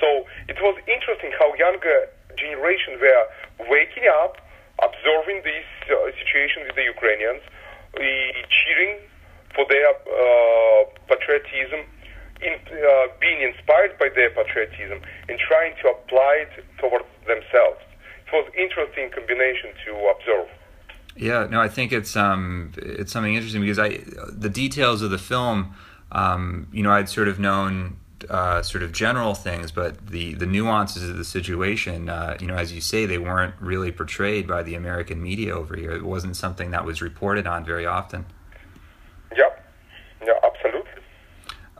So 0.00 0.24
it 0.48 0.56
was 0.60 0.76
interesting 0.88 1.32
how 1.38 1.52
younger 1.56 2.08
generation 2.36 2.96
were 3.00 3.24
waking 3.68 4.08
up, 4.24 4.40
observing 4.80 5.44
this 5.44 5.68
uh, 5.88 6.12
situation 6.16 6.64
with 6.64 6.76
the 6.76 6.84
Ukrainians, 6.84 7.40
uh, 7.96 8.00
cheering 8.48 8.96
for 9.52 9.64
their 9.68 9.88
uh, 9.88 10.84
patriotism, 11.08 11.84
in, 12.40 12.52
uh, 12.52 13.08
being 13.20 13.40
inspired 13.40 13.96
by 13.98 14.08
their 14.14 14.30
patriotism 14.30 15.00
and 15.28 15.38
trying 15.38 15.74
to 15.82 15.88
apply 15.88 16.44
it 16.44 16.64
towards 16.78 17.08
themselves. 17.26 17.80
It 18.26 18.32
was 18.32 18.46
interesting 18.58 19.10
combination 19.10 19.70
to 19.86 19.92
observe. 20.12 20.48
Yeah, 21.26 21.48
no, 21.50 21.60
I 21.60 21.68
think 21.68 21.90
it's 21.90 22.14
um, 22.14 22.70
it's 22.76 23.10
something 23.10 23.34
interesting 23.34 23.60
because 23.60 23.80
I 23.80 23.98
the 24.30 24.48
details 24.48 25.02
of 25.02 25.10
the 25.10 25.18
film, 25.18 25.74
um, 26.12 26.68
you 26.72 26.84
know, 26.84 26.92
I'd 26.92 27.08
sort 27.08 27.26
of 27.26 27.40
known 27.40 27.96
uh, 28.30 28.62
sort 28.62 28.84
of 28.84 28.92
general 28.92 29.34
things, 29.34 29.72
but 29.72 30.06
the 30.06 30.34
the 30.34 30.46
nuances 30.46 31.02
of 31.08 31.16
the 31.16 31.24
situation, 31.24 32.08
uh, 32.08 32.36
you 32.40 32.46
know, 32.46 32.54
as 32.54 32.72
you 32.72 32.80
say, 32.80 33.06
they 33.06 33.18
weren't 33.18 33.56
really 33.58 33.90
portrayed 33.90 34.46
by 34.46 34.62
the 34.62 34.76
American 34.76 35.20
media 35.20 35.52
over 35.52 35.74
here. 35.74 35.90
It 35.90 36.04
wasn't 36.04 36.36
something 36.36 36.70
that 36.70 36.84
was 36.84 37.02
reported 37.02 37.44
on 37.44 37.64
very 37.64 37.86
often. 37.86 38.24
Yeah, 39.36 39.46
yeah, 40.24 40.34
absolutely. 40.44 41.02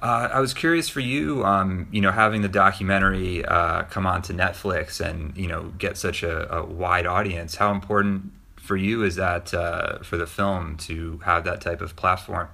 Uh, 0.02 0.28
I 0.32 0.40
was 0.40 0.54
curious 0.54 0.88
for 0.88 0.98
you, 0.98 1.44
um, 1.44 1.87
you 1.92 2.00
know, 2.00 2.11
having 2.11 2.42
the 2.42 2.48
documentary 2.48 3.44
uh, 3.44 3.85
come 3.85 4.09
onto 4.09 4.32
Netflix 4.32 5.00
and 5.00 5.37
you 5.37 5.46
know 5.46 5.72
get 5.78 5.96
such 5.96 6.24
a, 6.24 6.52
a 6.52 6.64
wide 6.66 7.06
audience. 7.06 7.54
How 7.54 7.70
important 7.70 8.32
for 8.66 8.76
you 8.76 9.02
is 9.05 9.14
that 9.16 9.55
uh, 9.55 9.98
for 10.02 10.16
the 10.16 10.26
film 10.26 10.76
to 10.88 11.18
have 11.24 11.44
that 11.44 11.61
type 11.61 11.81
of 11.81 11.96
platform? 11.96 12.48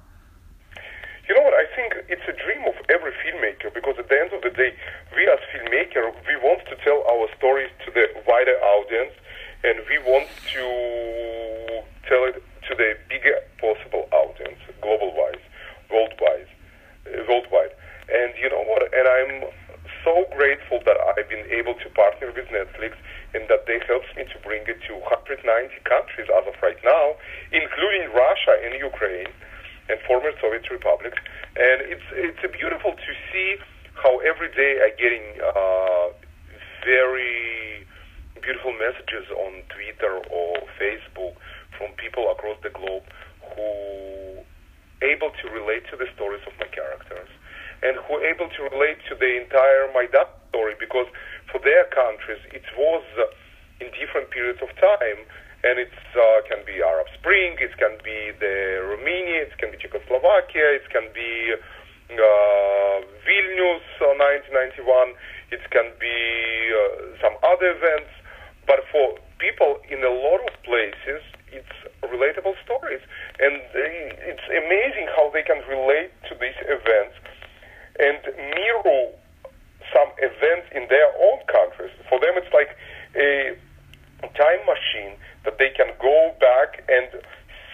You 1.29 1.35
know 1.35 1.42
what? 1.42 1.55
I 1.55 1.66
think 1.75 1.94
it's 2.09 2.29
a 2.29 2.37
dream 2.44 2.68
of 2.68 2.75
every 2.90 3.12
filmmaker 3.25 3.72
because 3.72 3.96
at 3.98 4.09
the 4.09 4.20
end 4.20 4.33
of 4.33 4.42
the 4.42 4.51
day, 4.51 4.75
we 5.16 5.27
as 5.27 5.40
filmmaker, 5.55 6.12
we 6.29 6.37
want 6.37 6.61
to 6.68 6.77
tell 6.85 7.03
our 7.11 7.27
stories 7.38 7.70
to 7.87 7.90
the 7.90 8.07
wider 8.27 8.57
audience, 8.77 9.14
and 9.64 9.79
we 9.88 9.98
want 10.05 10.29
to 10.53 11.83
tell 12.09 12.25
it 12.25 12.42
to 12.68 12.75
the 12.75 12.94
bigger 13.09 13.40
possible 13.59 14.07
audience, 14.12 14.61
global 14.83 15.14
wise, 15.16 15.42
worldwide 15.90 16.46
worldwide. 17.29 17.72
And 18.12 18.35
you 18.40 18.51
know 18.51 18.62
what? 18.64 18.83
And 18.92 19.09
I'm 19.09 19.51
so 20.05 20.27
grateful 20.35 20.81
that 20.85 20.99
I've 20.99 21.29
been 21.29 21.47
able 21.51 21.75
to 21.75 21.88
partner 21.95 22.31
with 22.35 22.47
Netflix 22.51 22.99
and 23.35 23.49
that 23.49 23.67
they 23.67 23.81
helped 23.87 24.11
me 24.17 24.25
to 24.29 24.38
bring 24.43 24.62
it 24.67 24.79
to 24.88 24.93
190 24.99 25.43
countries 25.87 26.29
as 26.29 26.45
of 26.47 26.55
right 26.62 26.79
now, 26.85 27.17
including 27.51 28.12
Russia 28.12 28.55
and 28.62 28.75
Ukraine 28.79 29.31
and 29.88 29.99
former 30.07 30.31
Soviet 30.41 30.69
republics. 30.71 31.19
And 31.57 31.83
it's 31.87 32.09
it's 32.12 32.43
beautiful 32.53 32.93
to 32.93 33.12
see 33.33 33.57
how 33.95 34.19
every 34.25 34.51
day 34.53 34.83
I'm 34.83 34.97
getting 34.99 35.27
uh, 35.43 36.09
very 36.85 37.87
beautiful 38.43 38.73
messages 38.75 39.31
on 39.31 39.62
Twitter 39.71 40.19
or 40.31 40.59
Facebook 40.81 41.38
from 41.79 41.95
people 41.95 42.31
across 42.31 42.59
the 42.62 42.71
globe 42.71 43.07
who 43.55 44.43
able 45.03 45.31
to 45.43 45.47
relate 45.51 45.87
to 45.91 45.97
the 45.97 46.07
stories 46.15 46.43
of 46.47 46.53
my 46.59 46.67
characters 46.71 47.29
and 47.83 47.99
who 48.07 48.18
are 48.18 48.25
able 48.25 48.49
to 48.49 48.61
relate 48.71 48.99
to 49.11 49.14
the 49.18 49.42
entire 49.42 49.90
Maidan 49.90 50.31
story 50.51 50.75
because 50.79 51.07
for 51.51 51.59
their 51.61 51.85
countries 51.90 52.38
it 52.55 52.64
was 52.79 53.03
uh, 53.18 53.27
in 53.83 53.90
different 53.99 54.31
periods 54.31 54.62
of 54.62 54.71
time 54.79 55.21
and 55.62 55.79
it 55.79 55.95
uh, 56.14 56.42
can 56.51 56.59
be 56.66 56.83
Arab 56.83 57.07
Spring, 57.18 57.55
it 57.62 57.75
can 57.79 57.95
be 58.03 58.35
the 58.42 58.83
Romania, 58.83 59.47
it 59.47 59.55
can 59.59 59.71
be 59.71 59.79
Czechoslovakia, 59.79 60.75
it 60.75 60.90
can 60.90 61.07
be 61.14 61.55
uh, 61.55 62.99
Vilnius 63.23 63.87
uh, 64.03 64.11
1991, 64.51 65.14
it 65.55 65.62
can 65.71 65.87
be 66.03 66.18
some 67.23 67.38
other 67.47 67.79
events, 67.79 68.11
but 68.66 68.83
for 68.90 69.14
people 69.38 69.79
in 69.87 70.03
a 70.03 70.11
lot 70.11 70.42
of 70.42 70.53
places, 70.66 71.23
it's 71.55 71.79
relatable 72.03 72.59
stories, 72.66 73.01
and 73.38 73.62
it's 74.27 74.47
amazing 74.51 75.07
how 75.14 75.31
they 75.31 75.47
can 75.47 75.62
relate 75.71 76.11
to 76.27 76.35
these 76.42 76.59
events 76.66 77.14
and 77.98 78.20
mirror 78.57 79.12
some 79.92 80.09
events 80.18 80.68
in 80.72 80.88
their 80.88 81.11
own 81.20 81.40
countries. 81.46 81.92
For 82.09 82.18
them, 82.20 82.35
it's 82.37 82.52
like 82.52 82.76
a 83.16 83.57
time 84.35 84.62
machine 84.64 85.18
that 85.44 85.59
they 85.59 85.70
can 85.76 85.92
go 86.00 86.35
back 86.40 86.83
and 86.88 87.09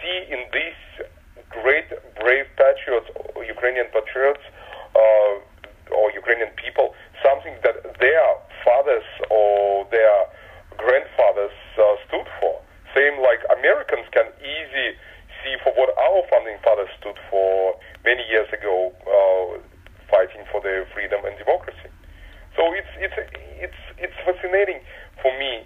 see 0.01 0.17
in 0.27 0.43
these 0.51 1.07
great, 1.49 1.87
brave 2.19 2.45
patriots, 2.57 3.07
Ukrainian 3.47 3.87
patriots, 3.93 4.43
uh, 4.95 5.95
or 5.95 6.11
Ukrainian 6.13 6.49
people, 6.55 6.93
something 7.23 7.55
that 7.63 7.97
their 7.99 8.27
fathers 8.63 9.07
or 9.29 9.85
their 9.89 10.17
grandfathers 10.77 11.55
uh, 11.77 11.95
stood 12.07 12.27
for. 12.39 12.61
Same 12.95 13.19
like 13.21 13.41
Americans 13.57 14.05
can 14.11 14.27
easily 14.41 14.97
see 15.43 15.55
for 15.63 15.71
what 15.73 15.89
our 15.97 16.21
founding 16.29 16.57
fathers 16.63 16.89
stood 16.99 17.17
for 17.29 17.75
many 18.03 18.23
years 18.29 18.47
ago, 18.53 18.91
uh, 19.07 19.57
fighting 20.09 20.43
for 20.51 20.61
their 20.61 20.85
freedom 20.93 21.23
and 21.25 21.37
democracy. 21.37 21.89
So 22.57 22.73
it's 22.73 22.91
it's 22.99 23.17
it's 23.61 23.81
it's 23.97 24.17
fascinating 24.25 24.81
for 25.21 25.31
me 25.39 25.63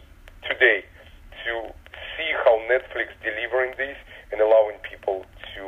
today 0.48 0.86
to 1.46 1.74
see 2.16 2.30
how 2.46 2.60
Netflix 2.70 3.12
delivering 3.24 3.74
this 3.78 3.98
and 4.32 4.42
allowing 4.42 4.78
people 4.84 5.26
to 5.56 5.64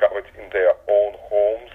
have 0.00 0.16
it 0.18 0.26
in 0.34 0.50
their 0.50 0.72
own 0.88 1.12
homes 1.30 1.70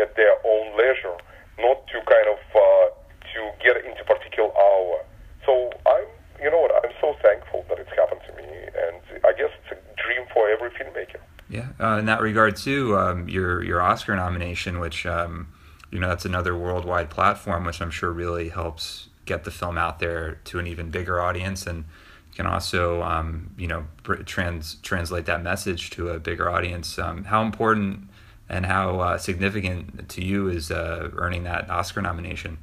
at 0.00 0.14
their 0.16 0.36
own 0.44 0.76
leisure, 0.76 1.16
not 1.58 1.86
to 1.88 1.96
kind 2.04 2.28
of 2.28 2.40
uh, 2.54 2.86
to 3.32 3.40
get 3.62 3.76
into 3.84 4.04
particular 4.04 4.50
hour. 4.50 5.04
So 5.44 5.70
I'm 5.86 6.08
you 6.42 6.50
know 6.50 6.60
what 6.60 6.72
I'm 6.84 6.92
so 7.00 7.14
thankful 7.22 7.64
that 7.68 7.78
it's 7.78 7.90
happened 7.96 8.20
to 8.28 8.32
me, 8.36 8.48
and 8.48 9.00
I 9.24 9.32
guess 9.32 9.50
it's 9.62 9.72
a 9.72 10.02
dream 10.02 10.26
for 10.32 10.48
every 10.48 10.70
filmmaker. 10.70 11.20
Yeah, 11.48 11.68
uh, 11.80 11.98
in 11.98 12.06
that 12.06 12.20
regard 12.20 12.56
too, 12.56 12.96
um, 12.96 13.28
your 13.28 13.62
your 13.62 13.80
Oscar 13.80 14.16
nomination, 14.16 14.80
which 14.80 15.06
um, 15.06 15.48
you 15.96 16.00
know 16.02 16.10
that's 16.10 16.26
another 16.26 16.54
worldwide 16.54 17.08
platform, 17.08 17.64
which 17.64 17.80
I'm 17.80 17.90
sure 17.90 18.12
really 18.12 18.50
helps 18.50 19.08
get 19.24 19.44
the 19.44 19.50
film 19.50 19.78
out 19.78 19.98
there 19.98 20.40
to 20.44 20.58
an 20.58 20.66
even 20.66 20.90
bigger 20.90 21.18
audience, 21.22 21.66
and 21.66 21.86
can 22.34 22.46
also 22.46 23.02
um, 23.02 23.54
you 23.56 23.66
know 23.66 23.86
trans 24.26 24.74
translate 24.82 25.24
that 25.24 25.42
message 25.42 25.88
to 25.92 26.10
a 26.10 26.18
bigger 26.18 26.50
audience. 26.50 26.98
Um, 26.98 27.24
how 27.24 27.40
important 27.40 28.10
and 28.46 28.66
how 28.66 29.00
uh, 29.00 29.16
significant 29.16 30.06
to 30.10 30.22
you 30.22 30.48
is 30.48 30.70
uh, 30.70 31.08
earning 31.16 31.44
that 31.44 31.70
Oscar 31.70 32.02
nomination? 32.02 32.58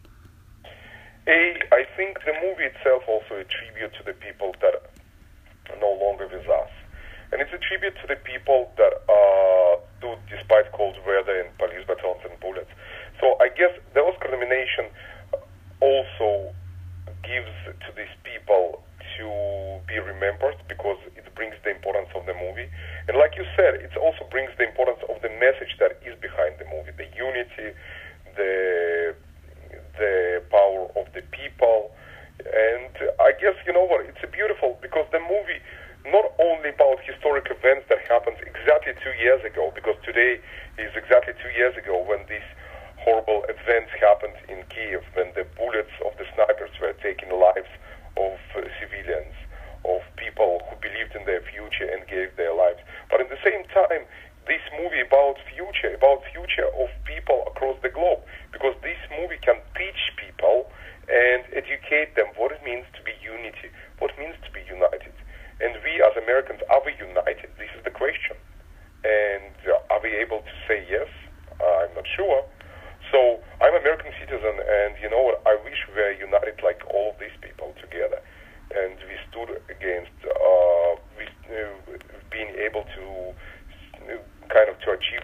I 1.25 1.87
think 1.97 2.19
the 2.25 2.33
movie 2.45 2.65
itself 2.65 3.01
also 3.07 3.33
a 3.41 3.45
tribute 3.45 3.93
to 3.97 4.03
the 4.05 4.13
people 4.13 4.53
that 4.61 4.93
are 5.71 5.79
no 5.81 5.97
longer 6.05 6.27
with 6.27 6.47
us. 6.47 6.69
And 7.31 7.41
it's 7.41 7.51
a 7.51 7.57
tribute 7.57 7.95
to 8.01 8.07
the 8.07 8.15
people 8.15 8.71
that 8.77 8.93
uh, 9.09 9.81
do 10.01 10.13
despite 10.29 10.71
cold 10.71 10.97
weather 11.07 11.41
and 11.41 11.57
police 11.57 11.81
batons 11.87 12.21
and 12.29 12.39
bullets. 12.39 12.69
So 13.19 13.37
I 13.39 13.49
guess 13.49 13.71
the 13.93 14.01
Oscar 14.01 14.29
nomination 14.31 14.89
also 15.81 16.53
gives 17.23 17.51
to 17.67 17.89
these 17.95 18.11
people 18.23 18.79
to 19.17 19.27
be 19.87 19.99
remembered 19.99 20.55
because 20.67 20.97
it 21.15 21.27
brings 21.35 21.55
the 21.63 21.71
importance 21.71 22.09
of 22.15 22.25
the 22.25 22.33
movie. 22.33 22.67
And 23.07 23.17
like 23.17 23.35
you 23.37 23.45
said, 23.55 23.75
it 23.83 23.93
also 23.99 24.25
brings 24.31 24.51
the 24.57 24.65
importance 24.65 24.99
of 25.11 25.21
the 25.21 25.29
message 25.37 25.75
that 25.79 25.99
is 26.07 26.15
behind 26.19 26.57
the 26.57 26.65
movie, 26.71 26.91
the 26.95 27.09
unity, 27.15 27.75
the 28.35 29.15
the 29.99 30.41
power 30.49 30.89
of 30.97 31.05
the 31.13 31.21
people. 31.29 31.91
And 32.41 32.93
I 33.21 33.31
guess 33.37 33.53
you 33.67 33.73
know 33.73 33.85
what? 33.85 34.05
It's 34.09 34.23
beautiful 34.33 34.79
because 34.81 35.05
the 35.13 35.21
movie 35.21 35.61
not 36.09 36.33
only 36.41 36.73
about 36.75 36.99
historic 37.05 37.47
events 37.47 37.87
that 37.87 38.01
happened 38.09 38.35
exactly 38.43 38.91
two 38.99 39.15
years 39.21 39.39
ago, 39.45 39.71
because 39.71 39.95
today 40.03 40.41
is 40.81 40.91
exactly 40.97 41.31
two 41.39 41.53
years 41.55 41.77
ago 41.77 42.01
when 42.03 42.19
these 42.27 42.43
horrible 43.03 43.43
events 43.51 43.91
happened 43.99 44.35
in 44.47 44.63
Kiev, 44.71 45.03
when 45.13 45.31
the 45.35 45.45
bullets 45.59 45.93
of 46.05 46.15
the 46.17 46.25
snipers 46.33 46.71
were 46.79 46.95
taking 47.03 47.29
lives 47.29 47.69
of 48.17 48.39
uh, 48.55 48.63
civilians, 48.79 49.35
of 49.83 50.01
people 50.15 50.63
who 50.67 50.75
believed 50.79 51.15
in 51.15 51.25
their 51.25 51.43
future 51.43 51.87
and 51.91 52.07
gave 52.07 52.35
their 52.35 52.55
lives. 52.55 52.79
But 53.11 53.21
at 53.21 53.29
the 53.29 53.39
same 53.43 53.67
time, 53.75 54.07
this 54.47 54.63
movie 54.79 55.03
about 55.03 55.35
future, 55.51 55.93
about 55.95 56.23
future 56.31 56.67
of 56.79 56.87
people 57.03 57.43
across 57.47 57.75
the 57.83 57.89
globe, 57.91 58.23
because 58.51 58.75
this 58.81 58.99
movie 59.11 59.39
can 59.39 59.59
teach 59.75 60.01
people 60.15 60.71
and 61.11 61.43
educate 61.51 62.15
them 62.15 62.31
what 62.35 62.51
it 62.51 62.63
means 62.63 62.87
to 62.95 63.01
be 63.03 63.11
unity, 63.19 63.67
what 63.99 64.11
it 64.11 64.19
means 64.19 64.35
to 64.47 64.51
be 64.51 64.63
united. 64.67 65.11
And 65.63 65.79
we 65.79 66.01
as 66.03 66.11
Americans, 66.17 66.59
are 66.69 66.81
we 66.83 66.91
united? 66.99 67.47
This 67.55 67.69
is 67.77 67.83
the 67.83 67.91
question. 67.91 68.35
And 69.03 69.55
uh, 69.63 69.93
are 69.93 70.01
we 70.03 70.11
able 70.15 70.39
to 70.39 70.53
say 70.67 70.83
yes? 70.89 71.07
Uh, 71.55 71.87
I'm 71.87 71.95
not 71.95 72.07
sure. 72.15 72.43
So 73.11 73.39
I'm 73.61 73.75
an 73.75 73.81
American 73.81 74.11
citizen, 74.19 74.59
and 74.59 74.95
you 74.99 75.09
know 75.09 75.21
what? 75.21 75.39
I 75.45 75.55
wish 75.63 75.77
we 75.87 76.01
were 76.01 76.11
united 76.11 76.59
like 76.63 76.81
all 76.91 77.11
of 77.11 77.19
these 77.19 77.35
people 77.39 77.75
together. 77.79 78.19
And 78.75 78.97
we 79.07 79.15
stood 79.29 79.61
against 79.69 80.17
uh, 80.25 80.99
we, 81.15 81.31
uh, 81.47 81.95
being 82.31 82.51
able 82.59 82.83
to 82.83 83.05
uh, 84.03 84.19
kind 84.49 84.67
of 84.67 84.79
to 84.83 84.91
achieve 84.91 85.23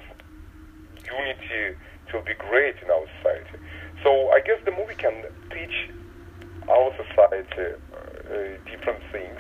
unity 1.03 1.75
to 2.11 2.21
be 2.21 2.33
great 2.37 2.75
in 2.83 2.91
our 2.91 3.07
society. 3.19 3.59
So 4.03 4.29
I 4.29 4.39
guess 4.39 4.63
the 4.63 4.71
movie 4.71 4.95
can 4.95 5.25
teach 5.51 5.89
our 6.69 6.95
society 6.95 7.75
uh, 7.75 8.55
different 8.69 9.01
things 9.11 9.39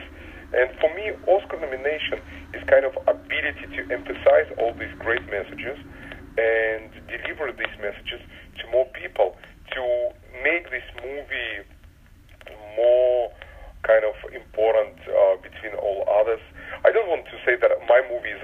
and 0.53 0.69
for 0.81 0.89
me, 0.95 1.11
Oscar 1.27 1.59
nomination 1.61 2.21
is 2.53 2.63
kind 2.65 2.85
of 2.85 2.97
ability 3.05 3.69
to 3.69 3.81
emphasize 3.93 4.49
all 4.57 4.73
these 4.73 4.93
great 4.97 5.21
messages 5.29 5.77
and 6.37 6.89
deliver 7.05 7.51
these 7.53 7.75
messages 7.81 8.21
to 8.57 8.63
more 8.71 8.85
people, 8.97 9.37
to 9.73 10.09
make 10.41 10.71
this 10.71 10.85
movie 11.03 11.69
more 12.75 13.31
kind 13.83 14.03
of 14.03 14.15
important 14.33 14.97
uh, 15.05 15.37
between 15.37 15.73
all 15.77 16.03
others. 16.09 16.41
I 16.83 16.91
don't 16.91 17.07
want 17.07 17.25
to 17.25 17.37
say 17.45 17.55
that 17.61 17.69
my 17.87 18.01
movie 18.09 18.33
is 18.33 18.41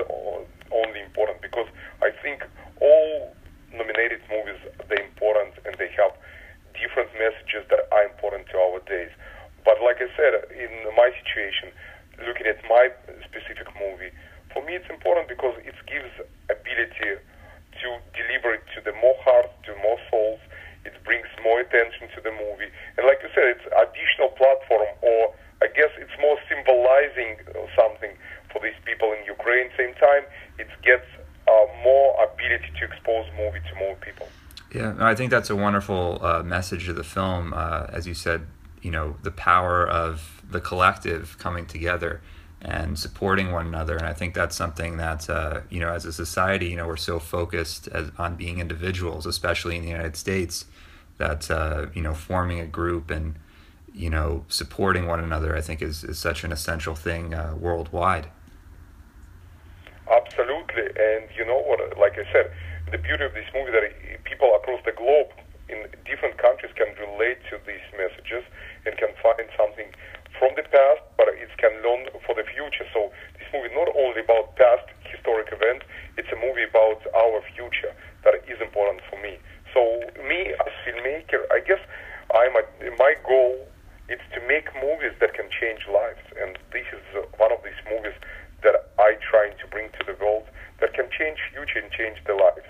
only 0.71 1.01
important 1.01 1.41
because 1.41 1.67
I 2.05 2.13
think 2.21 2.45
all 2.85 3.33
nominated 3.73 4.21
movies 4.29 4.61
they're 4.85 5.01
important 5.01 5.57
and 5.65 5.73
they 5.81 5.89
have 5.97 6.13
different 6.77 7.09
messages 7.17 7.65
that 7.73 7.89
are 7.89 8.05
important 8.05 8.45
to 8.53 8.61
our 8.61 8.77
days. 8.85 9.09
But 9.65 9.81
like 9.81 9.97
I 9.97 10.09
said, 10.13 10.37
in 10.53 10.69
my 10.93 11.09
situation, 11.25 11.73
looking 12.21 12.45
at 12.45 12.61
my 12.69 12.93
specific 13.25 13.65
movie, 13.81 14.13
for 14.53 14.61
me 14.61 14.77
it's 14.77 14.85
important 14.93 15.25
because 15.25 15.57
it 15.65 15.73
gives 15.89 16.13
ability 16.45 17.17
to 17.81 17.87
deliver 18.13 18.53
it 18.53 18.63
to 18.77 18.85
the 18.85 18.93
more 19.01 19.17
hearts, 19.25 19.49
to 19.65 19.73
more 19.81 19.97
souls. 20.13 20.39
It 20.85 20.93
brings 21.01 21.25
more 21.41 21.65
attention 21.65 22.13
to 22.13 22.21
the 22.21 22.29
movie, 22.29 22.69
and 22.95 23.09
like 23.09 23.17
you 23.25 23.33
said, 23.33 23.49
it's 23.57 23.65
additional 23.73 24.29
platform, 24.37 24.85
or 25.01 25.33
I 25.65 25.73
guess 25.73 25.89
it's 25.97 26.13
more 26.21 26.37
symbolizing 26.45 27.41
something 27.73 28.13
for 28.53 28.61
these 28.61 28.77
people 28.85 29.09
in 29.17 29.25
Ukraine. 29.25 29.73
Same 29.73 29.97
time, 29.97 30.29
it 30.61 30.69
gets 30.85 31.09
uh, 31.49 31.65
more 31.83 32.13
ability 32.21 32.69
to 32.79 32.83
expose 32.85 33.25
movie 33.37 33.61
to 33.69 33.73
more 33.81 33.95
people. 33.97 34.29
Yeah, 34.73 34.93
I 35.15 35.17
think 35.17 35.31
that's 35.31 35.49
a 35.49 35.55
wonderful 35.55 36.19
uh, 36.21 36.43
message 36.43 36.89
of 36.89 36.97
the 36.97 37.03
film. 37.05 37.53
Uh, 37.55 37.85
as 37.87 38.05
you 38.05 38.13
said, 38.13 38.47
you 38.81 38.91
know, 38.91 39.15
the 39.23 39.31
power 39.31 39.87
of 39.87 40.43
the 40.51 40.59
collective 40.59 41.37
coming 41.39 41.65
together 41.65 42.21
and 42.61 42.99
supporting 42.99 43.53
one 43.53 43.65
another. 43.65 43.95
And 43.95 44.05
I 44.05 44.11
think 44.11 44.33
that's 44.33 44.57
something 44.57 44.97
that, 44.97 45.29
uh, 45.29 45.61
you 45.69 45.79
know, 45.79 45.93
as 45.93 46.03
a 46.03 46.11
society, 46.11 46.67
you 46.67 46.75
know, 46.75 46.85
we're 46.85 46.97
so 46.97 47.19
focused 47.19 47.87
as, 47.87 48.11
on 48.17 48.35
being 48.35 48.59
individuals, 48.59 49.25
especially 49.25 49.77
in 49.77 49.83
the 49.83 49.87
United 49.87 50.17
States, 50.17 50.65
that, 51.17 51.49
uh, 51.49 51.85
you 51.93 52.01
know, 52.01 52.13
forming 52.13 52.59
a 52.59 52.65
group 52.65 53.09
and, 53.09 53.35
you 53.93 54.09
know, 54.09 54.43
supporting 54.49 55.07
one 55.07 55.21
another, 55.21 55.55
I 55.55 55.61
think 55.61 55.81
is, 55.81 56.03
is 56.03 56.19
such 56.19 56.43
an 56.43 56.51
essential 56.51 56.93
thing 56.93 57.33
uh, 57.33 57.55
worldwide. 57.57 58.27
Absolutely. 60.11 60.83
And 60.83 61.29
you 61.37 61.45
know 61.45 61.61
what, 61.61 61.97
like 61.97 62.19
I 62.19 62.29
said, 62.33 62.51
the 62.91 62.97
beauty 62.97 63.23
of 63.23 63.33
this 63.33 63.45
movie 63.53 63.71
that 63.71 63.83
people 64.25 64.51
across 64.57 64.81
the 64.83 64.91
globe 64.91 65.31
in 65.69 65.85
different 66.05 66.37
countries 66.37 66.73
can 66.77 66.93
relate 66.97 67.41
to 67.49 67.57
these 67.65 67.85
messages 67.97 68.45
and 68.85 68.93
can 68.97 69.13
find 69.21 69.45
something 69.57 69.89
from 70.37 70.51
the 70.59 70.65
past, 70.67 71.01
but 71.17 71.31
it 71.31 71.49
can 71.57 71.73
learn 71.81 72.11
for 72.27 72.35
the 72.35 72.43
future. 72.43 72.85
So 72.91 73.09
this 73.39 73.47
movie 73.55 73.71
not 73.73 73.89
only 73.95 74.21
about 74.21 74.53
past 74.59 74.85
historic 75.07 75.49
events, 75.49 75.87
it's 76.19 76.29
a 76.29 76.39
movie 76.39 76.67
about 76.67 77.01
our 77.15 77.39
future 77.55 77.95
that 78.27 78.43
is 78.45 78.59
important 78.59 79.01
for 79.09 79.17
me. 79.21 79.39
So 79.73 79.81
me 80.27 80.53
as 80.53 80.71
filmmaker, 80.83 81.47
I 81.49 81.63
guess 81.63 81.81
I'm 82.33 82.53
a, 82.57 82.63
my 82.99 83.15
goal 83.25 83.55
is 84.09 84.21
to 84.37 84.39
make 84.45 84.69
movies 84.77 85.17
that 85.19 85.33
can 85.33 85.49
change 85.49 85.81
lives, 85.89 86.21
and 86.37 86.57
this 86.69 86.85
is 86.93 87.01
one 87.41 87.51
of 87.51 87.63
these 87.65 87.79
movies 87.89 88.13
that 88.61 88.93
I 88.99 89.17
trying 89.23 89.57
to 89.61 89.65
bring 89.67 89.89
to 89.97 90.03
the 90.05 90.17
world 90.21 90.45
that 90.79 90.93
can 90.93 91.09
change 91.09 91.39
future 91.53 91.79
and 91.79 91.89
change 91.91 92.21
the 92.27 92.35
lives. 92.37 92.69